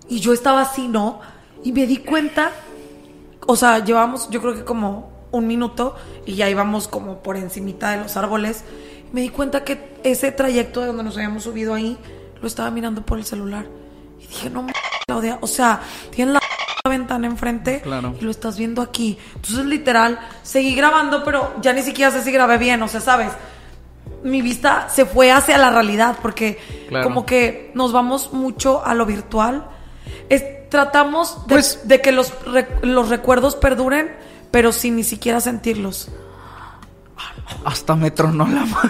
[0.07, 1.19] Y yo estaba así, ¿no?
[1.63, 2.51] Y me di cuenta,
[3.47, 7.91] o sea, llevamos yo creo que como un minuto y ya íbamos como por encimita
[7.91, 8.63] de los árboles.
[9.11, 11.97] Me di cuenta que ese trayecto de donde nos habíamos subido ahí,
[12.41, 13.65] lo estaba mirando por el celular.
[14.19, 14.65] Y dije, no,
[15.05, 18.15] Claudia, o sea, tienes la ventana enfrente Claro.
[18.19, 19.17] y lo estás viendo aquí.
[19.35, 23.31] Entonces, literal, seguí grabando, pero ya ni siquiera sé si grabé bien, o sea, ¿sabes?
[24.23, 27.03] Mi vista se fue hacia la realidad porque Claro.
[27.03, 29.65] como que nos vamos mucho a lo virtual.
[30.29, 32.33] Es- tratamos de, Pues- de que los,
[32.81, 34.15] los recuerdos perduren,
[34.51, 36.09] pero sin ni siquiera sentirlos.
[37.65, 38.89] Hasta me tronó la mano.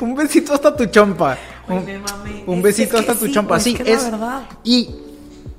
[0.00, 1.36] un besito hasta tu chompa.
[1.68, 1.86] Un,
[2.46, 3.60] un Es- besito es que hasta tu sí, chompa.
[3.60, 4.04] Sí, es que es es.
[4.04, 4.42] la verdad.
[4.64, 4.90] Y,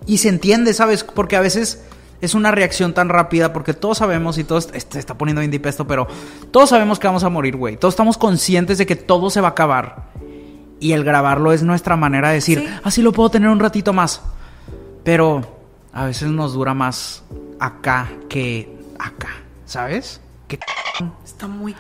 [0.06, 1.04] y se entiende, ¿sabes?
[1.04, 1.84] Porque a veces
[2.22, 4.70] es una reacción tan rápida, porque todos sabemos, y todos.
[4.74, 6.08] Este está poniendo bien deep esto, pero
[6.52, 7.78] todos sabemos que vamos a morir, güey.
[7.78, 10.10] Todos estamos conscientes de que todo se va a acabar.
[10.80, 12.80] Y el grabarlo es nuestra manera de decir, Sí.
[12.84, 14.22] así lo puedo tener un ratito más.
[15.04, 15.42] Pero
[15.94, 17.24] a veces nos dura más
[17.60, 19.30] acá que acá,
[19.66, 20.22] ¿sabes?
[20.48, 20.60] Que
[21.26, 21.76] Está muy...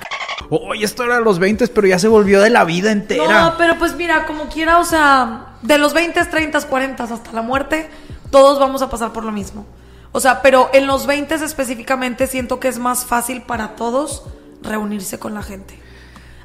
[0.50, 3.42] Oye, esto era de los 20, pero ya se volvió de la vida entera.
[3.44, 7.42] No, pero pues mira, como quiera, o sea, de los 20, 30, 40 hasta la
[7.42, 7.90] muerte,
[8.32, 9.66] todos vamos a pasar por lo mismo.
[10.12, 14.24] O sea, pero en los 20 específicamente siento que es más fácil para todos
[14.62, 15.78] reunirse con la gente.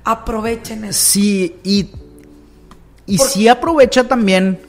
[0.05, 1.01] Aprovechen eso.
[1.01, 1.91] Sí, y,
[3.07, 4.61] y sí aprovecha también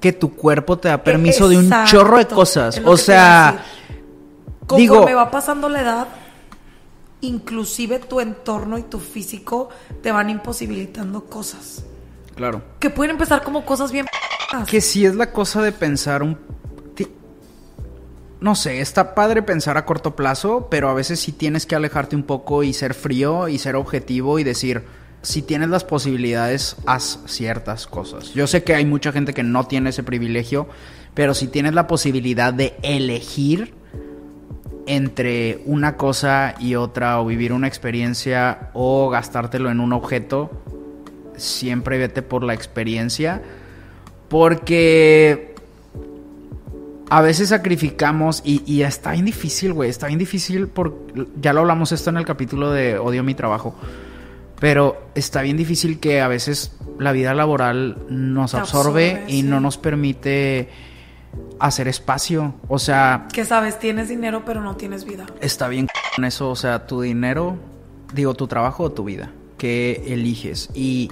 [0.00, 2.80] que tu cuerpo te da permiso de un chorro de cosas.
[2.84, 3.64] O sea,
[4.76, 6.08] digo, va pasando la edad,
[7.20, 9.70] inclusive tu entorno y tu físico
[10.02, 11.84] te van imposibilitando cosas.
[12.34, 12.62] claro.
[12.78, 14.06] Que pueden empezar como cosas bien...
[14.68, 16.38] Que sí es la cosa de pensar un...
[18.46, 22.14] No sé, está padre pensar a corto plazo, pero a veces sí tienes que alejarte
[22.14, 24.84] un poco y ser frío y ser objetivo y decir,
[25.20, 28.34] si tienes las posibilidades, haz ciertas cosas.
[28.34, 30.68] Yo sé que hay mucha gente que no tiene ese privilegio,
[31.12, 33.74] pero si tienes la posibilidad de elegir
[34.86, 40.52] entre una cosa y otra o vivir una experiencia o gastártelo en un objeto,
[41.36, 43.42] siempre vete por la experiencia
[44.28, 45.55] porque
[47.08, 50.94] a veces sacrificamos y, y está bien difícil, güey, está bien difícil por
[51.40, 53.74] ya lo hablamos esto en el capítulo de odio mi trabajo.
[54.58, 59.42] Pero está bien difícil que a veces la vida laboral nos absorbe, absorbe, y sí.
[59.42, 60.70] no nos permite
[61.58, 62.54] hacer espacio.
[62.68, 65.26] O sea, Que sabes, tienes dinero pero no tienes vida.
[65.40, 67.56] está bien con eso, o sea, tu dinero,
[68.14, 70.70] digo, tu trabajo o tu vida, que eliges.
[70.74, 71.10] Y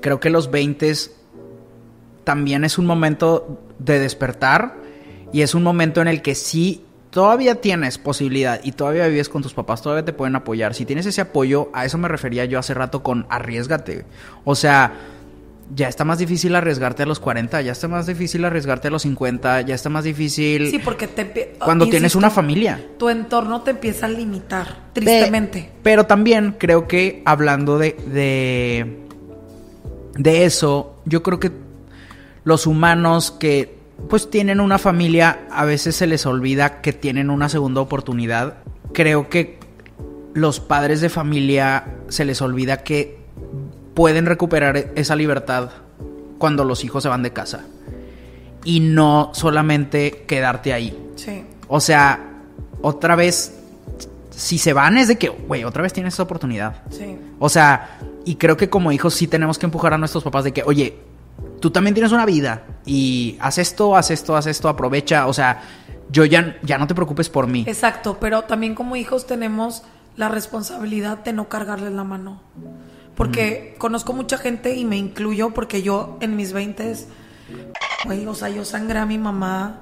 [0.00, 0.92] creo que los 20
[2.22, 4.83] también es un momento de despertar
[5.34, 9.42] y es un momento en el que sí todavía tienes posibilidad y todavía vives con
[9.42, 10.74] tus papás, todavía te pueden apoyar.
[10.74, 14.04] Si tienes ese apoyo, a eso me refería yo hace rato con arriesgate.
[14.44, 14.92] O sea,
[15.74, 19.02] ya está más difícil arriesgarte a los 40, ya está más difícil arriesgarte a los
[19.02, 22.80] 50, ya está más difícil Sí, porque te empie- cuando tienes una familia.
[22.98, 25.60] Tu entorno te empieza a limitar, tristemente.
[25.62, 29.06] Pe- pero también creo que hablando de, de,
[30.16, 31.50] de eso, yo creo que
[32.44, 33.73] los humanos que
[34.08, 38.58] pues tienen una familia, a veces se les olvida que tienen una segunda oportunidad.
[38.92, 39.58] Creo que
[40.34, 43.18] los padres de familia se les olvida que
[43.94, 45.70] pueden recuperar esa libertad
[46.38, 47.64] cuando los hijos se van de casa.
[48.64, 50.98] Y no solamente quedarte ahí.
[51.16, 51.44] Sí.
[51.68, 52.40] O sea,
[52.82, 53.54] otra vez,
[54.30, 56.82] si se van es de que, güey, otra vez tienes esa oportunidad.
[56.90, 57.16] Sí.
[57.38, 60.52] O sea, y creo que como hijos sí tenemos que empujar a nuestros papás de
[60.52, 60.98] que, oye,
[61.64, 62.62] tú también tienes una vida.
[62.84, 65.62] y haz esto, haz esto, haz esto, aprovecha, o sea,
[66.10, 67.64] yo ya, ya no te preocupes por mí.
[67.66, 69.82] Exacto, pero también como hijos tenemos
[70.14, 72.42] la responsabilidad de no cargarles la mano.
[73.14, 76.96] Porque conozco mucha gente y me incluyo porque yo en mis 20
[78.04, 79.80] güey, o sea, yo sangré a mi mamá,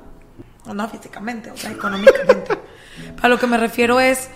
[0.72, 2.60] no físicamente, o sea, económicamente.
[3.22, 4.28] a lo que me refiero es,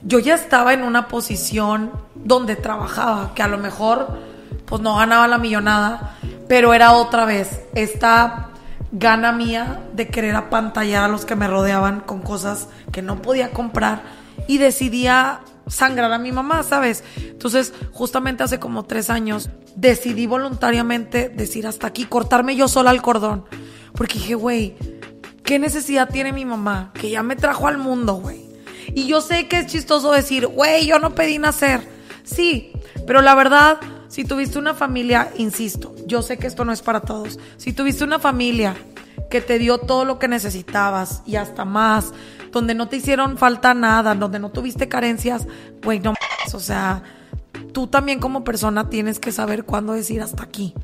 [0.00, 4.31] yo ya estaba en una posición donde trabajaba, que a lo mejor
[4.72, 6.16] pues no ganaba la millonada,
[6.48, 8.52] pero era otra vez esta
[8.90, 13.50] gana mía de querer apantallar a los que me rodeaban con cosas que no podía
[13.50, 14.02] comprar
[14.48, 17.04] y decidía sangrar a mi mamá, ¿sabes?
[17.18, 23.02] Entonces, justamente hace como tres años, decidí voluntariamente decir hasta aquí, cortarme yo sola el
[23.02, 23.44] cordón.
[23.92, 24.74] Porque dije, güey,
[25.44, 26.92] ¿qué necesidad tiene mi mamá?
[26.94, 28.48] Que ya me trajo al mundo, güey.
[28.94, 31.86] Y yo sé que es chistoso decir, güey, yo no pedí nacer.
[32.24, 32.72] Sí,
[33.06, 33.78] pero la verdad,
[34.12, 37.40] si tuviste una familia, insisto, yo sé que esto no es para todos.
[37.56, 38.76] Si tuviste una familia
[39.30, 42.12] que te dio todo lo que necesitabas y hasta más,
[42.50, 45.46] donde no te hicieron falta nada, donde no tuviste carencias,
[45.82, 46.12] güey, no
[46.52, 47.02] o sea,
[47.72, 50.74] tú también como persona tienes que saber cuándo decir hasta aquí.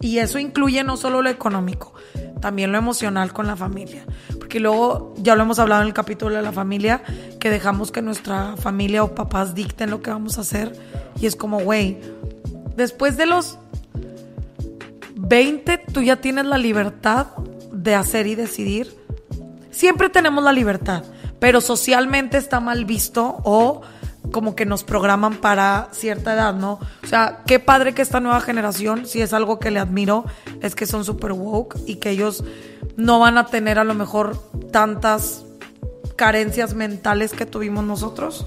[0.00, 1.92] Y eso incluye no solo lo económico,
[2.40, 4.06] también lo emocional con la familia.
[4.38, 7.02] Porque luego, ya lo hemos hablado en el capítulo de la familia,
[7.38, 10.72] que dejamos que nuestra familia o papás dicten lo que vamos a hacer.
[11.20, 11.98] Y es como, güey,
[12.76, 13.58] después de los
[15.16, 17.28] 20, tú ya tienes la libertad
[17.72, 19.02] de hacer y decidir
[19.72, 21.02] Siempre tenemos la libertad,
[21.40, 23.80] pero socialmente está mal visto o
[24.30, 26.78] como que nos programan para cierta edad, ¿no?
[27.02, 30.26] O sea, qué padre que esta nueva generación, si es algo que le admiro,
[30.60, 32.44] es que son super woke y que ellos
[32.96, 34.36] no van a tener a lo mejor
[34.70, 35.44] tantas
[36.16, 38.46] carencias mentales que tuvimos nosotros.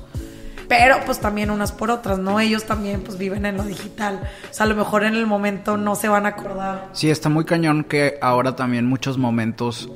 [0.68, 2.40] Pero pues también unas por otras, ¿no?
[2.40, 4.22] Ellos también pues viven en lo digital.
[4.50, 6.90] O sea, a lo mejor en el momento no se van a acordar.
[6.94, 9.90] Sí, está muy cañón que ahora también muchos momentos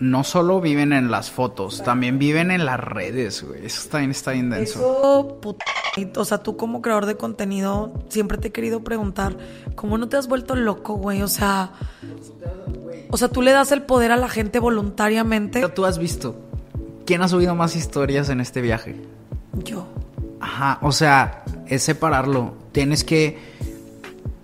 [0.00, 3.66] no solo viven en las fotos, también viven en las redes, güey.
[3.66, 4.78] Eso también está bien denso.
[4.78, 5.64] Eso, puta.
[6.16, 9.36] O sea, tú como creador de contenido, siempre te he querido preguntar,
[9.74, 11.22] ¿cómo no te has vuelto loco, güey?
[11.22, 11.72] O sea,
[13.10, 15.60] o sea, tú le das el poder a la gente voluntariamente.
[15.60, 16.36] Pero tú has visto,
[17.04, 18.96] ¿quién ha subido más historias en este viaje?
[19.64, 19.86] Yo.
[20.40, 22.54] Ajá, o sea, es separarlo.
[22.72, 23.38] Tienes que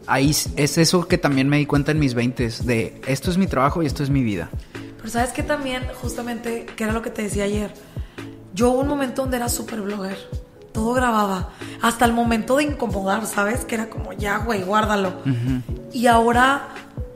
[0.07, 3.47] ahí es eso que también me di cuenta en mis 20 de esto es mi
[3.47, 4.51] trabajo y esto es mi vida.
[4.97, 7.75] Pero sabes que también, justamente, que era lo que te decía ayer,
[8.55, 10.17] yo hubo un momento donde era súper blogger.
[10.73, 11.51] Todo grababa.
[11.83, 13.65] Hasta el momento de incomodar, ¿sabes?
[13.65, 15.13] Que era como, ya, güey, guárdalo.
[15.93, 16.69] Y ahora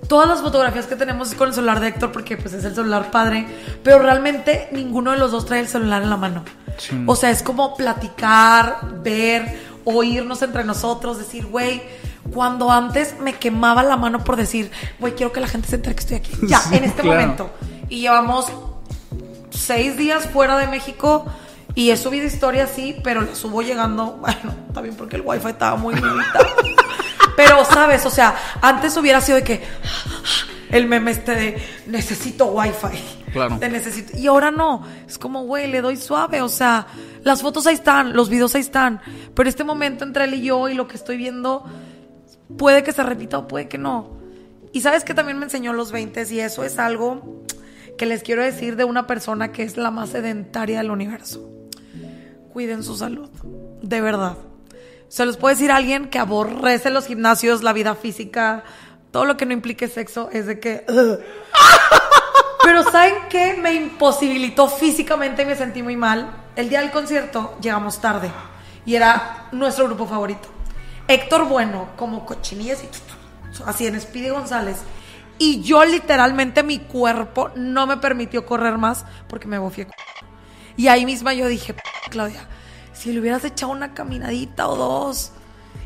[0.09, 2.75] todas las fotografías que tenemos es con el celular de Héctor porque pues es el
[2.75, 3.47] celular padre,
[3.83, 6.45] pero realmente ninguno de los dos trae el celular en la mano.
[7.07, 11.83] O sea, es como platicar, ver, oírnos entre nosotros, decir, güey,
[12.33, 15.95] cuando antes me quemaba la mano por decir, güey, quiero que la gente se entere
[15.95, 16.33] que estoy aquí.
[16.49, 17.51] Ya, en este momento
[17.89, 18.47] y llevamos
[19.51, 21.27] seis días fuera de México
[21.75, 25.77] y he subido historias, sí, pero las subo llegando, bueno, también porque el wifi estaba
[25.77, 26.47] muy limitado.
[27.39, 28.05] pero, ¿sabes?
[28.05, 29.63] O sea, antes hubiera sido de que
[30.71, 32.99] el meme este de necesito wifi.
[33.33, 33.59] Claro.
[33.59, 34.19] necesito.
[34.19, 34.85] Y ahora no.
[35.07, 36.43] Es como, güey, le doy suave.
[36.43, 36.89] O sea,
[37.23, 39.01] las fotos ahí están, los videos ahí están.
[39.35, 41.65] Pero este momento entre él y yo y lo que estoy viendo,
[42.57, 44.19] puede que se repita o puede que no.
[44.73, 47.45] Y sabes que también me enseñó los 20 y eso es algo
[47.97, 51.49] que les quiero decir de una persona que es la más sedentaria del universo.
[52.53, 53.31] Cuiden su salud,
[53.81, 54.37] de verdad.
[55.09, 58.65] Se los puede decir a alguien que aborrece los gimnasios, la vida física,
[59.11, 60.85] todo lo que no implique sexo, es de que...
[62.63, 63.55] Pero ¿saben qué?
[63.55, 66.31] Me imposibilitó físicamente y me sentí muy mal.
[66.55, 68.31] El día del concierto llegamos tarde
[68.85, 70.49] y era nuestro grupo favorito.
[71.07, 72.89] Héctor Bueno, como cochinillas y
[73.65, 74.77] así en Speedy González
[75.39, 79.87] y yo literalmente mi cuerpo no me permitió correr más porque me bofié.
[80.77, 81.75] Y ahí misma yo dije,
[82.11, 82.47] Claudia,
[82.99, 85.33] si le hubieras echado una caminadita o dos.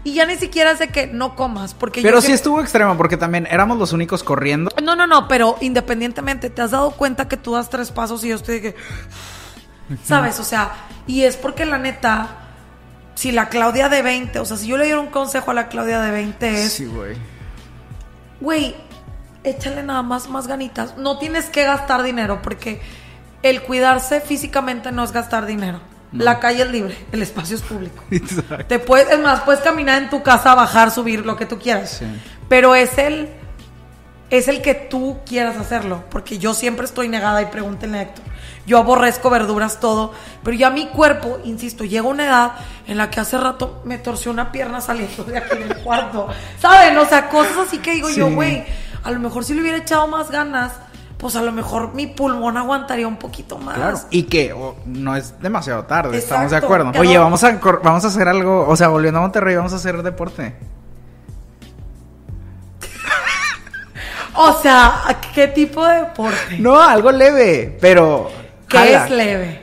[0.05, 3.47] Y ya ni siquiera sé que no comas, porque Pero sí estuvo extremo, porque también
[3.49, 4.71] éramos los únicos corriendo.
[4.83, 8.29] No, no, no, pero independientemente, ¿te has dado cuenta que tú das tres pasos y
[8.29, 8.77] yo estoy de que...
[10.05, 10.41] ¿Sabes?
[10.41, 10.73] O sea,
[11.07, 12.39] y es porque la neta,
[13.15, 15.69] si la Claudia de 20, o sea, si yo le diera un consejo a la
[15.69, 16.73] Claudia de 20 es...
[16.73, 17.17] Sí, güey.
[18.41, 18.75] Güey,
[19.45, 20.97] échale nada más más ganitas.
[20.97, 22.81] No tienes que gastar dinero porque
[23.43, 25.92] el cuidarse físicamente no es gastar dinero.
[26.13, 28.05] La calle es libre, el espacio es público.
[28.69, 32.03] Te puedes, es más, puedes caminar en tu casa, bajar, subir, lo que tú quieras.
[32.49, 33.31] Pero es el,
[34.29, 36.05] es el que tú quieras hacerlo.
[36.11, 38.25] Porque yo siempre estoy negada y pregúntenle a Héctor.
[38.67, 40.13] Yo aborrezco verduras, todo.
[40.45, 42.53] Pero ya mi cuerpo, insisto, llega una edad
[42.87, 46.29] en la que hace rato me torció una pierna saliendo de aquí del cuarto.
[46.61, 46.97] ¿Saben?
[46.99, 48.65] O sea, cosas así que digo yo, güey
[49.03, 50.73] A lo mejor si le hubiera echado más ganas,
[51.23, 53.77] pues a lo mejor mi pulmón aguantaría un poquito más.
[53.77, 53.99] Claro.
[54.11, 56.91] Y que oh, no es demasiado tarde, estamos de acuerdo.
[56.99, 57.53] Oye, vamos a,
[57.83, 60.55] vamos a hacer algo, o sea, volviendo a Monterrey, vamos a hacer deporte.
[64.35, 66.59] O sea, ¿a ¿qué tipo de deporte?
[66.59, 68.31] No, algo leve, pero...
[68.67, 69.05] ¿Qué jala.
[69.05, 69.61] es leve?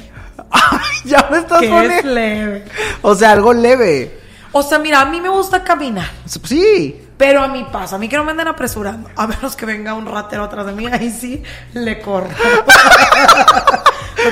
[1.05, 2.11] ya me estás ¿Qué es poniendo...
[2.13, 2.65] leve?
[3.01, 4.18] O sea, algo leve.
[4.51, 6.09] O sea, mira, a mí me gusta caminar.
[6.25, 7.05] Sí.
[7.17, 9.09] Pero a mí pasa, a mí que no me anden apresurando.
[9.15, 11.43] A menos que venga un ratero atrás de mí, ahí sí
[11.73, 12.29] le corro.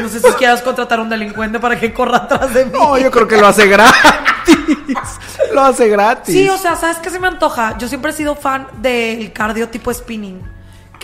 [0.01, 2.72] No sé si quieras contratar a un delincuente para que corra atrás de mí.
[2.74, 4.57] No, yo creo que lo hace gratis.
[5.53, 6.36] lo hace gratis.
[6.36, 7.78] Sí, o sea, ¿sabes qué se me antoja?
[7.78, 10.41] Yo siempre he sido fan del cardio tipo spinning,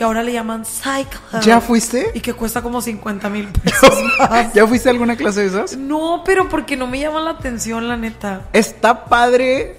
[0.03, 1.17] que ahora le llaman cycle.
[1.43, 2.11] ¿Ya fuiste?
[2.13, 4.53] Y que cuesta como 50 mil pesos más.
[4.53, 5.77] ¿Ya fuiste a alguna clase de esas?
[5.77, 8.41] No, pero porque no me llama la atención, la neta.
[8.51, 9.77] Está padre.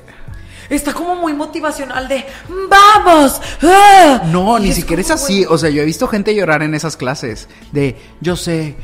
[0.71, 2.25] Está como muy motivacional de
[2.71, 3.39] ¡Vamos!
[3.63, 4.23] ¡Ah!
[4.33, 5.45] No, Y ni es siquiera es así.
[5.45, 7.47] O sea, yo he visto gente llorar en esas clases.
[7.73, 8.77] De, yo sé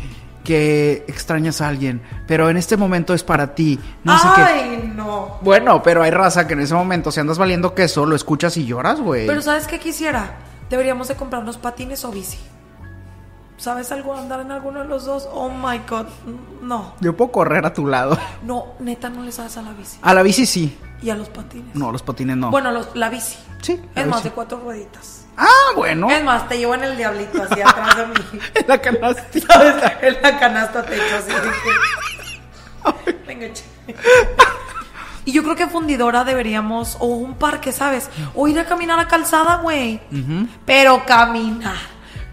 [0.45, 3.81] que extrañas a alguien, pero en este momento es para ti.
[4.05, 4.43] No sé qué.
[4.43, 5.39] ¡Ay, no!
[5.41, 8.67] Bueno, pero hay raza que en ese momento, si andas valiendo queso, lo escuchas y
[8.67, 9.27] lloras, güey.
[9.27, 10.35] Pero ¿sabes qué quisiera?
[10.71, 12.39] Deberíamos de comprarnos patines o bici.
[13.59, 14.15] ¿Sabes algo?
[14.17, 15.29] Andar en alguno de los dos.
[15.31, 16.07] Oh my god.
[16.63, 16.95] No.
[17.01, 18.17] Yo puedo correr a tu lado.
[18.43, 19.99] No, neta, no le sabes a la bici.
[20.01, 20.79] A la bici sí.
[21.03, 21.75] Y a los patines.
[21.75, 22.51] No, los patines no.
[22.51, 23.37] Bueno, los- la bici.
[23.61, 25.27] Sí, la Es más, de cuatro rueditas.
[25.37, 25.47] Ah,
[25.77, 26.09] bueno.
[26.11, 28.15] Es más, te llevo en el diablito así atrás de mí.
[28.55, 29.25] En la canasta.
[29.47, 29.75] ¿Sabes?
[30.03, 31.33] En la canasta te echo así.
[33.27, 33.65] Venga, che.
[35.25, 38.09] Y yo creo que fundidora deberíamos, o un parque, ¿sabes?
[38.35, 40.01] O ir a caminar a calzada, güey.
[40.65, 41.77] Pero caminar.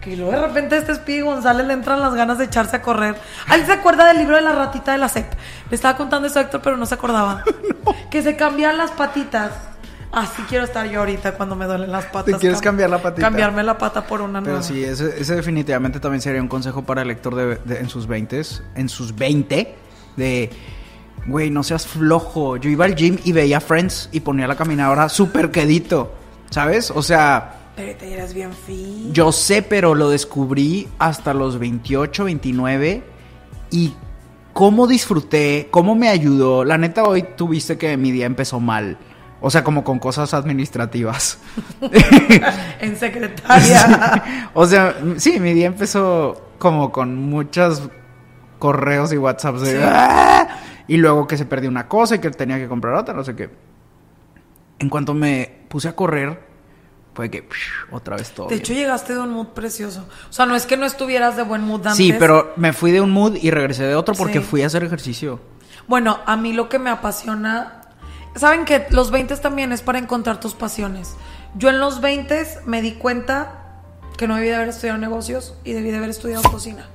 [0.01, 2.81] Que luego de repente a este Speedy González le entran las ganas de echarse a
[2.81, 3.15] correr.
[3.47, 5.33] ¿Alguien se acuerda del libro de la ratita de la SEP?
[5.69, 7.43] Le estaba contando eso a Héctor, pero no se acordaba.
[8.09, 9.51] Que se cambian las patitas.
[10.13, 12.25] Así quiero estar yo ahorita cuando me duelen las patas.
[12.35, 13.21] ¿Te quieres Cam- cambiar la patita?
[13.27, 14.59] Cambiarme la pata por una nueva.
[14.59, 17.89] Pero sí, ese, ese definitivamente también sería un consejo para el lector de, de- en
[17.89, 18.41] sus 20
[18.75, 19.75] en sus 20
[20.15, 20.49] de
[21.27, 22.57] güey, no seas flojo.
[22.57, 26.13] Yo iba al gym y veía Friends y ponía la caminadora súper quedito,
[26.49, 26.91] ¿sabes?
[26.91, 29.11] O sea, Pero te eres bien fin.
[29.13, 33.03] yo sé, pero lo descubrí hasta los 28, 29
[33.71, 33.93] y
[34.53, 36.63] cómo disfruté, cómo me ayudó.
[36.63, 38.97] La neta hoy tuviste que mi día empezó mal.
[39.39, 41.37] O sea, como con cosas administrativas.
[42.81, 44.49] en secretaria.
[44.55, 47.83] o sea, sí, mi día empezó como con muchos
[48.57, 49.71] correos y WhatsApps de...
[49.73, 49.77] Sí.
[49.83, 50.47] "Ah",
[50.87, 53.35] Y luego que se perdió una cosa y que tenía que comprar otra, no sé
[53.35, 53.49] qué.
[54.79, 56.39] En cuanto me puse a correr,
[57.13, 58.47] fue que psh, otra vez todo.
[58.47, 58.59] De bien.
[58.61, 60.07] hecho, llegaste de un mood precioso.
[60.29, 61.95] O sea, no es que no estuvieras de buen mood antes.
[61.97, 64.45] sí, pero me fui de un mood y regresé de otro porque Sí.
[64.45, 65.39] fui a hacer ejercicio.
[65.87, 67.81] Bueno, a mí lo que me apasiona.
[68.35, 71.15] Saben que los 20 también es para encontrar tus pasiones.
[71.55, 73.63] Yo en los 20 me di cuenta
[74.15, 76.85] que no debí de haber estudiado negocios y debí de haber estudiado cocina.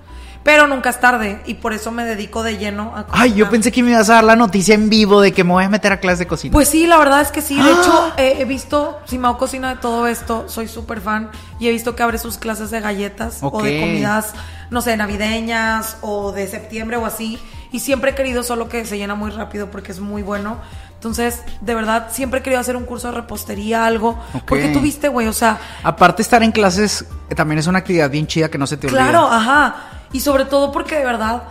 [0.44, 3.50] Pero nunca es tarde y por eso me dedico de lleno a Ay, yo cocinar.
[3.50, 5.68] pensé que me ibas a dar la noticia en vivo de que me voy a
[5.68, 6.52] meter a clases de cocina.
[6.52, 7.54] Pues sí, la verdad es que sí.
[7.54, 7.76] De ¡Ah!
[7.80, 11.30] hecho, eh, he visto, Simao cocina de todo esto, soy súper fan.
[11.60, 13.62] Y he visto que abre sus clases de galletas o Ok.
[13.62, 14.32] de comidas,
[14.70, 17.38] no sé, navideñas o de septiembre o así.
[17.70, 20.58] Y siempre he querido, solo que se llena muy rápido porque es muy bueno.
[20.94, 24.18] Entonces, de verdad, siempre he querido hacer un curso de repostería, algo.
[24.34, 24.42] Ok.
[24.46, 28.10] Porque tú viste, güey, o sea, Aparte estar en clases eh, también es una actividad
[28.10, 29.02] bien chida que no se te olvida.
[29.08, 29.74] Claro, ajá.
[30.12, 31.44] Y sobre todo porque de verdad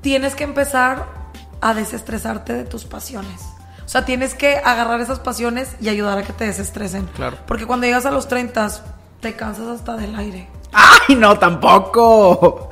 [0.00, 1.06] tienes que empezar
[1.60, 3.40] a desestresarte de tus pasiones.
[3.84, 7.06] O sea, tienes que agarrar esas pasiones y ayudar a que te desestresen.
[7.16, 7.38] Claro.
[7.46, 8.68] Porque cuando llegas a los 30
[9.20, 10.48] te cansas hasta del aire.
[10.72, 12.68] ¡Ay, no, tampoco!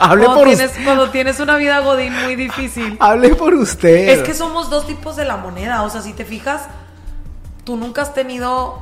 [0.00, 0.84] Hable Cuando por tienes, usted.
[0.84, 2.96] cuando tienes una vida godín muy difícil.
[3.00, 4.08] Hable por usted.
[4.08, 5.82] Es que somos dos tipos de la moneda.
[5.82, 6.62] O sea, si te fijas,
[7.64, 8.78] tú nunca has tenido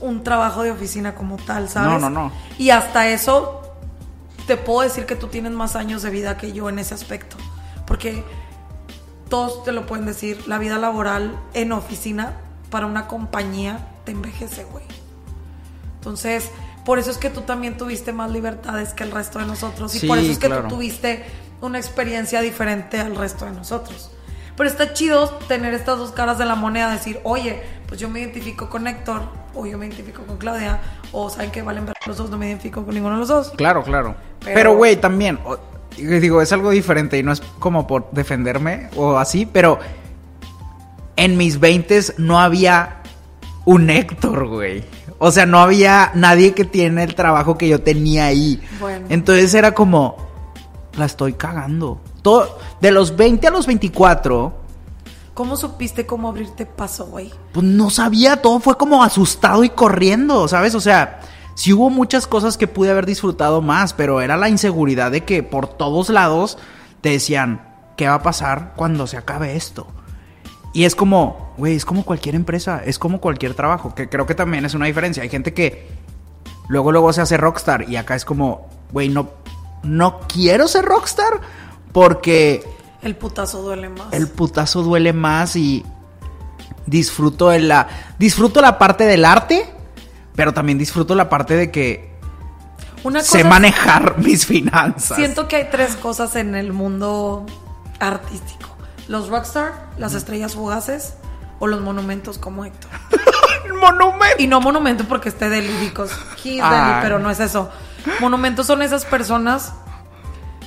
[0.00, 1.90] un trabajo de oficina como tal, ¿sabes?
[1.90, 2.32] No, no, no.
[2.58, 3.61] Y hasta eso
[4.46, 7.36] te puedo decir que tú tienes más años de vida que yo en ese aspecto.
[7.86, 8.24] Porque
[9.28, 12.34] todos te lo pueden decir, la vida laboral en oficina
[12.70, 14.84] para una compañía te envejece, güey.
[15.96, 16.50] Entonces,
[16.84, 19.94] por eso es que tú también tuviste más libertades que el resto de nosotros.
[19.94, 20.64] Y Sí, por eso es que claro.
[20.64, 21.24] tú tuviste
[21.60, 24.10] una experiencia diferente al resto de nosotros.
[24.56, 28.20] Pero está chido tener estas dos caras de la moneda, decir, oye, pues yo me
[28.20, 29.22] identifico con Héctor,
[29.54, 30.80] o yo me identifico con Claudia,
[31.12, 33.50] o saben que valen ver los dos, no me identifico con ninguno de los dos.
[33.56, 34.14] Claro, claro.
[34.40, 35.58] Pero- Pero, güey, también, o-
[35.96, 39.78] digo, es algo diferente y no es como por defenderme o así, pero
[41.16, 43.02] en mis 20 no había
[43.64, 44.84] un Héctor, güey.
[45.18, 48.60] O sea, no había nadie que tiene el trabajo que yo tenía ahí.
[48.80, 49.06] Bueno.
[49.08, 50.16] Entonces era como,
[50.96, 52.00] la estoy cagando.
[52.22, 54.61] Todo, de los 20 a los 24,
[55.34, 57.32] ¿Cómo supiste cómo abrirte paso, güey?
[57.52, 60.74] Pues no sabía, todo fue como asustado y corriendo, ¿sabes?
[60.74, 61.20] O sea,
[61.54, 65.42] sí hubo muchas cosas que pude haber disfrutado más, pero era la inseguridad de que
[65.42, 66.58] por todos lados
[67.00, 67.66] te decían,
[67.96, 69.86] ¿qué va a pasar cuando se acabe esto?
[70.74, 74.34] Y es como, güey, es como cualquier empresa, es como cualquier trabajo, que creo que
[74.34, 75.22] también es una diferencia.
[75.22, 75.88] Hay gente que
[76.68, 79.30] luego luego se hace rockstar y acá es como, güey, no
[79.82, 81.40] no quiero ser rockstar
[81.92, 82.64] porque
[83.02, 84.12] El putazo duele más.
[84.12, 85.84] el putazo duele más y
[86.86, 87.88] disfruto de la
[88.18, 89.68] disfruto la parte del arte,
[90.34, 92.12] pero también disfruto la parte de que
[93.04, 95.16] Una sé manejar mis finanzas.
[95.16, 97.46] Siento que hay tres cosas en el mundo
[97.98, 98.68] artístico.
[99.08, 101.14] Los rockstar, las estrellas fugaces
[101.58, 102.90] o los monumentos como Héctor.
[103.80, 104.36] monumento.
[104.38, 106.10] Y no monumento porque esté de líricos.
[106.42, 106.90] He's Ay.
[106.90, 107.70] Deli, pero no es eso.
[108.20, 109.72] Monumentos son esas personas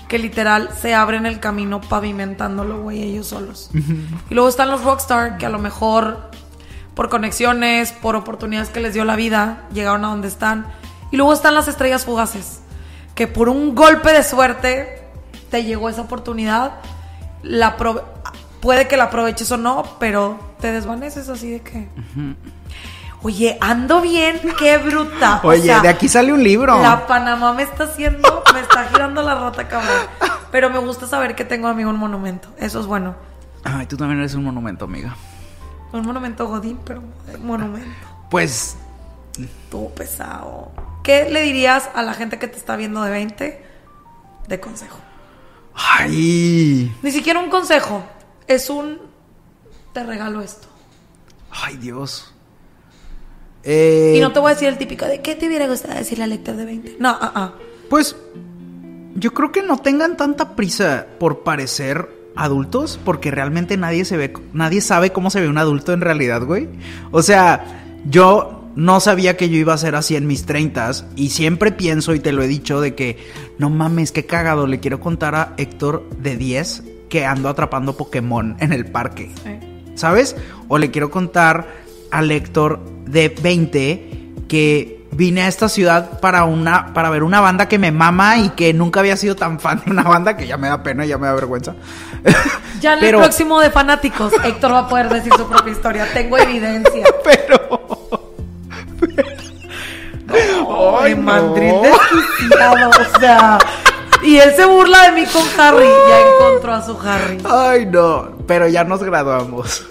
[0.07, 3.69] que literal se abren el camino pavimentándolo, güey, ellos solos.
[4.29, 6.29] Y luego están los rockstar que a lo mejor
[6.93, 10.67] por conexiones, por oportunidades que les dio la vida, llegaron a donde están.
[11.11, 12.61] Y luego están las estrellas fugaces,
[13.15, 15.03] que por un golpe de suerte
[15.49, 16.79] te llegó esa oportunidad,
[17.43, 17.77] la
[18.61, 21.87] puede que la aproveches o no, pero te desvaneces así de que...
[23.25, 25.39] Oye, ando bien, qué bruta.
[25.43, 26.79] O Oye, sea, de aquí sale un libro.
[26.79, 29.97] La Panamá me está haciendo, me está girando la rata, cabrón.
[30.51, 32.49] Pero me gusta saber que tengo a mí un monumento.
[32.59, 33.15] Eso es bueno.
[33.63, 35.15] Ay, tú también eres un monumento, amiga.
[35.91, 37.01] Un monumento godín, pero
[37.33, 37.89] un monumento.
[38.29, 38.77] Pues
[39.39, 40.71] Estuvo pesado.
[41.03, 43.65] ¿Qué le dirías a la gente que te está viendo de 20
[44.47, 44.99] de consejo?
[45.73, 48.03] ay, Ni siquiera un consejo.
[48.47, 48.99] Es un
[49.93, 50.67] te regalo esto.
[51.51, 52.34] ay Dios.
[53.65, 56.23] Eh, Y no te voy a decir el típico de ¿qué te hubiera gustado decirle
[56.23, 56.95] al lector de 20?
[56.99, 57.53] No, ah, ah.
[57.89, 58.15] Pues
[59.15, 64.33] yo creo que no tengan tanta prisa por parecer adultos, porque realmente nadie se ve,
[64.53, 66.67] nadie sabe cómo se ve un adulto en realidad, güey.
[67.11, 71.29] O sea, yo no sabía que yo iba a ser así en mis treintas y
[71.29, 73.17] siempre pienso y te lo he dicho de que
[73.57, 78.57] no mames, qué cagado, le quiero contar a Héctor de 10 que ando atrapando Pokémon
[78.59, 79.31] en el parque.
[79.43, 79.75] Sí.
[79.95, 80.35] ¿sabes?
[80.67, 84.09] O le quiero contar al lector de 20
[84.47, 88.49] que vine a esta ciudad para una para ver una banda que me mama y
[88.49, 91.09] que nunca había sido tan fan de una banda que ya me da pena y
[91.09, 91.75] ya me da vergüenza.
[92.81, 96.05] Ya en Pero- el próximo de fanáticos, Héctor va a poder decir su propia historia.
[96.13, 97.05] Tengo evidencia.
[97.23, 97.85] Pero
[100.27, 100.39] Ay,
[101.01, 101.21] Ay, no.
[101.21, 103.57] mandril desquiciado, o sea.
[104.23, 105.85] Y él se burla de mí con Harry.
[106.09, 107.37] Ya encontró a su Harry.
[107.49, 109.85] ay no, pero ya nos graduamos.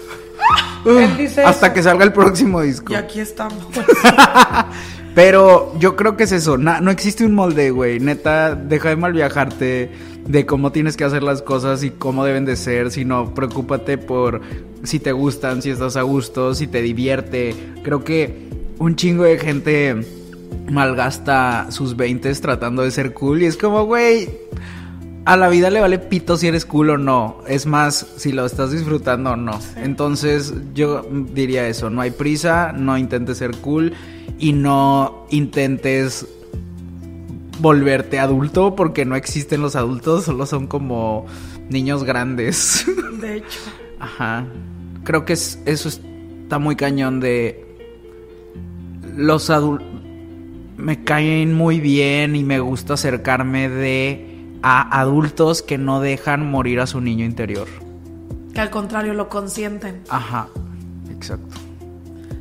[0.85, 1.75] Él dice Hasta eso.
[1.75, 2.93] que salga el próximo disco.
[2.93, 3.65] Y aquí estamos.
[5.15, 7.99] Pero yo creo que es eso, na- no existe un molde, güey.
[8.01, 9.89] Neta, deja de mal viajarte
[10.27, 14.41] de cómo tienes que hacer las cosas y cómo deben de ser, sino preocúpate por
[14.83, 17.55] si te gustan, si estás a gusto, si te divierte.
[17.83, 19.95] Creo que un chingo de gente
[20.69, 24.27] malgasta sus 20 tratando de ser cool y es como, güey,
[25.25, 27.41] a la vida le vale pito si eres cool o no.
[27.47, 29.59] Es más, si lo estás disfrutando o no.
[29.75, 31.89] Entonces, yo diría eso.
[31.89, 33.93] No hay prisa, no intentes ser cool
[34.37, 36.27] y no intentes
[37.59, 41.25] volverte adulto porque no existen los adultos, solo son como
[41.69, 42.85] niños grandes.
[43.19, 43.59] De hecho.
[43.99, 44.45] Ajá.
[45.03, 47.65] Creo que es, eso está muy cañón de
[49.15, 49.95] los adultos
[50.77, 54.34] me caen muy bien y me gusta acercarme de
[54.67, 57.67] a adultos que no dejan morir a su niño interior.
[58.51, 60.01] Que al contrario lo consienten.
[60.09, 60.47] Ajá.
[61.11, 61.55] Exacto.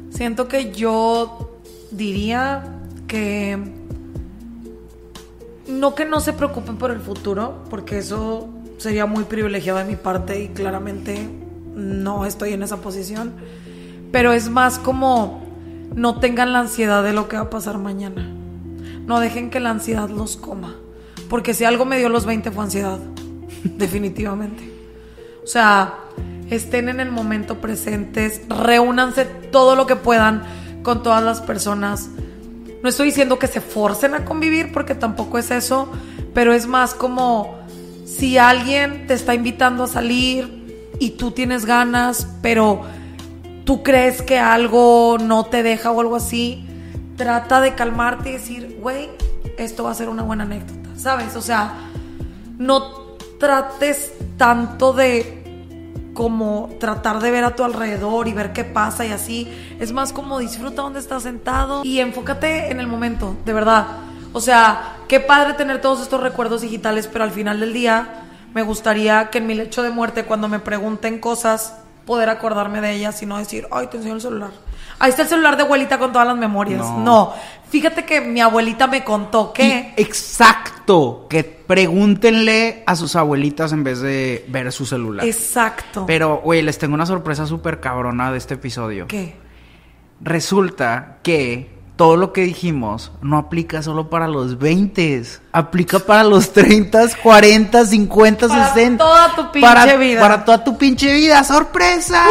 [0.08, 1.60] Siento que yo
[1.90, 2.64] diría
[3.08, 3.58] que
[5.68, 8.48] no que no se preocupen por el futuro, porque eso
[8.78, 11.28] sería muy privilegiado de mi parte y claramente
[11.74, 13.34] no estoy en esa posición,
[14.12, 15.42] pero es más como
[15.94, 18.30] no tengan la ansiedad de lo que va a pasar mañana.
[19.06, 20.76] No dejen que la ansiedad los coma,
[21.28, 22.98] porque si algo me dio los 20 fue ansiedad,
[23.64, 24.70] definitivamente.
[25.42, 25.94] O sea,
[26.50, 30.42] estén en el momento presentes, reúnanse todo lo que puedan
[30.82, 32.08] con todas las personas.
[32.82, 35.90] No estoy diciendo que se forcen a convivir porque tampoco es eso,
[36.34, 37.58] pero es más como
[38.04, 42.82] si alguien te está invitando a salir y tú tienes ganas, pero
[43.64, 46.64] tú crees que algo no te deja o algo así,
[47.16, 49.08] trata de calmarte y decir, güey,
[49.58, 51.36] esto va a ser una buena anécdota, ¿sabes?
[51.36, 51.74] O sea,
[52.58, 55.42] no trates tanto de
[56.14, 59.52] como tratar de ver a tu alrededor y ver qué pasa y así.
[59.80, 63.86] Es más como disfruta donde estás sentado y enfócate en el momento, de verdad.
[64.32, 68.22] O sea, qué padre tener todos estos recuerdos digitales, pero al final del día
[68.54, 71.74] me gustaría que en mi lecho de muerte, cuando me pregunten cosas
[72.06, 74.50] poder acordarme de ella, sino decir, ay, te enseño el celular.
[75.04, 76.80] Ahí está el celular de abuelita con todas las memorias.
[76.80, 76.98] No.
[76.98, 77.32] No.
[77.68, 79.92] Fíjate que mi abuelita me contó que...
[79.96, 81.26] Y- exacto.
[81.28, 85.26] Que pregúntenle a sus abuelitas en vez de ver su celular.
[85.26, 86.06] Exacto.
[86.06, 89.06] Pero, güey, les tengo una sorpresa súper cabrona de este episodio.
[89.08, 89.36] ¿Qué?
[90.22, 96.52] Resulta que todo lo que dijimos no aplica solo para los 20, aplica para los
[96.52, 99.04] 30, 40, 50, Para 60.
[99.04, 100.20] toda tu pinche para, vida.
[100.20, 102.24] Para toda tu pinche vida, sorpresa.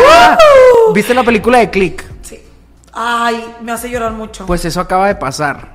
[0.93, 2.12] ¿Viste la película de Click?
[2.93, 4.45] Ay, me hace llorar mucho.
[4.45, 5.73] Pues eso acaba de pasar.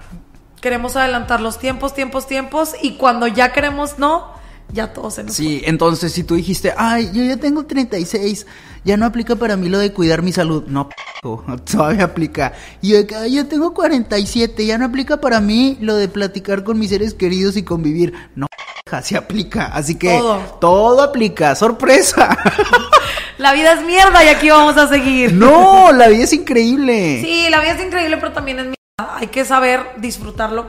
[0.60, 4.32] queremos adelantar los tiempos, tiempos, tiempos, y cuando ya queremos no,
[4.72, 8.46] ya todo se nos Sí, entonces si tú dijiste, ay, yo ya tengo 36,
[8.84, 10.64] ya no aplica para mí lo de cuidar mi salud.
[10.66, 10.94] No, p***,
[11.70, 12.52] todavía aplica.
[12.82, 16.78] Y yo, "Ay, yo tengo 47, ya no aplica para mí lo de platicar con
[16.78, 18.12] mis seres queridos y convivir.
[18.34, 18.46] No,
[18.84, 19.66] p***, sí aplica.
[19.66, 20.38] Así que Todo.
[20.60, 21.54] todo aplica.
[21.54, 22.36] ¡Sorpresa!
[23.38, 25.32] La vida es mierda y aquí vamos a seguir.
[25.32, 27.20] no, la vida es increíble.
[27.22, 29.16] Sí, la vida es increíble, pero también es mierda.
[29.16, 30.66] Hay que saber disfrutarlo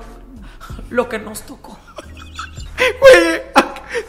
[0.90, 1.78] lo que nos tocó.
[2.78, 3.42] Güey,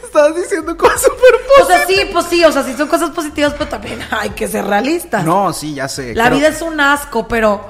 [0.03, 3.53] estabas diciendo cosas súper O sea, sí, pues sí, o sea, sí son cosas positivas,
[3.57, 5.25] pero también hay que ser realistas.
[5.25, 6.13] No, sí, ya sé.
[6.15, 7.65] La vida es un asco, pero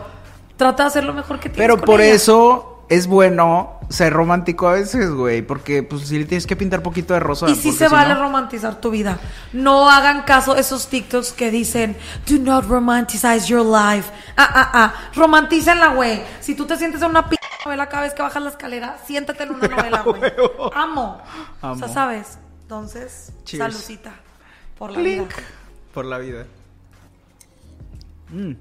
[0.58, 2.14] trata de hacer lo mejor que tienes Pero con por ella.
[2.14, 5.42] eso es bueno ser romántico a veces, güey.
[5.42, 7.50] Porque pues sí le tienes que pintar poquito de rosa.
[7.50, 9.18] Y sí se si vale no- romantizar tu vida.
[9.54, 11.96] No hagan caso a esos TikToks que dicen,
[12.30, 14.12] do not romanticize your life.
[14.38, 14.94] Ah, ah, ah.
[15.16, 16.22] Romantícenla, güey.
[16.42, 19.44] Si tú te sientes en una p novela cada vez que bajas la escalera, siéntate
[19.44, 20.22] en una novela, güey.
[20.74, 21.22] Amo.
[21.62, 21.94] O sea, Amo.
[21.94, 22.38] ¿sabes?
[22.64, 23.72] Entonces, Cheers.
[23.74, 24.12] salucita
[24.78, 25.28] por la Clink.
[25.30, 25.36] vida.
[25.94, 26.46] Por la vida.
[28.30, 28.54] Mm.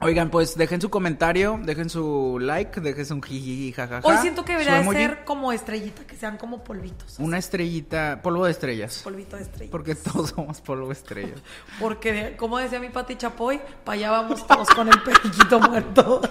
[0.00, 4.06] Oigan, pues dejen su comentario, dejen su like, dejen un jiji, jajaja.
[4.06, 7.18] Hoy siento que su debería de ser como estrellita, que sean como polvitos.
[7.18, 9.00] Una estrellita, polvo de estrellas.
[9.02, 9.70] Polvito de estrella.
[9.70, 11.40] Porque todos somos polvo de estrellas.
[11.80, 16.20] Porque, como decía mi Pati Chapoy, para allá vamos todos con el periquito muerto.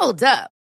[0.00, 0.54] Hold up.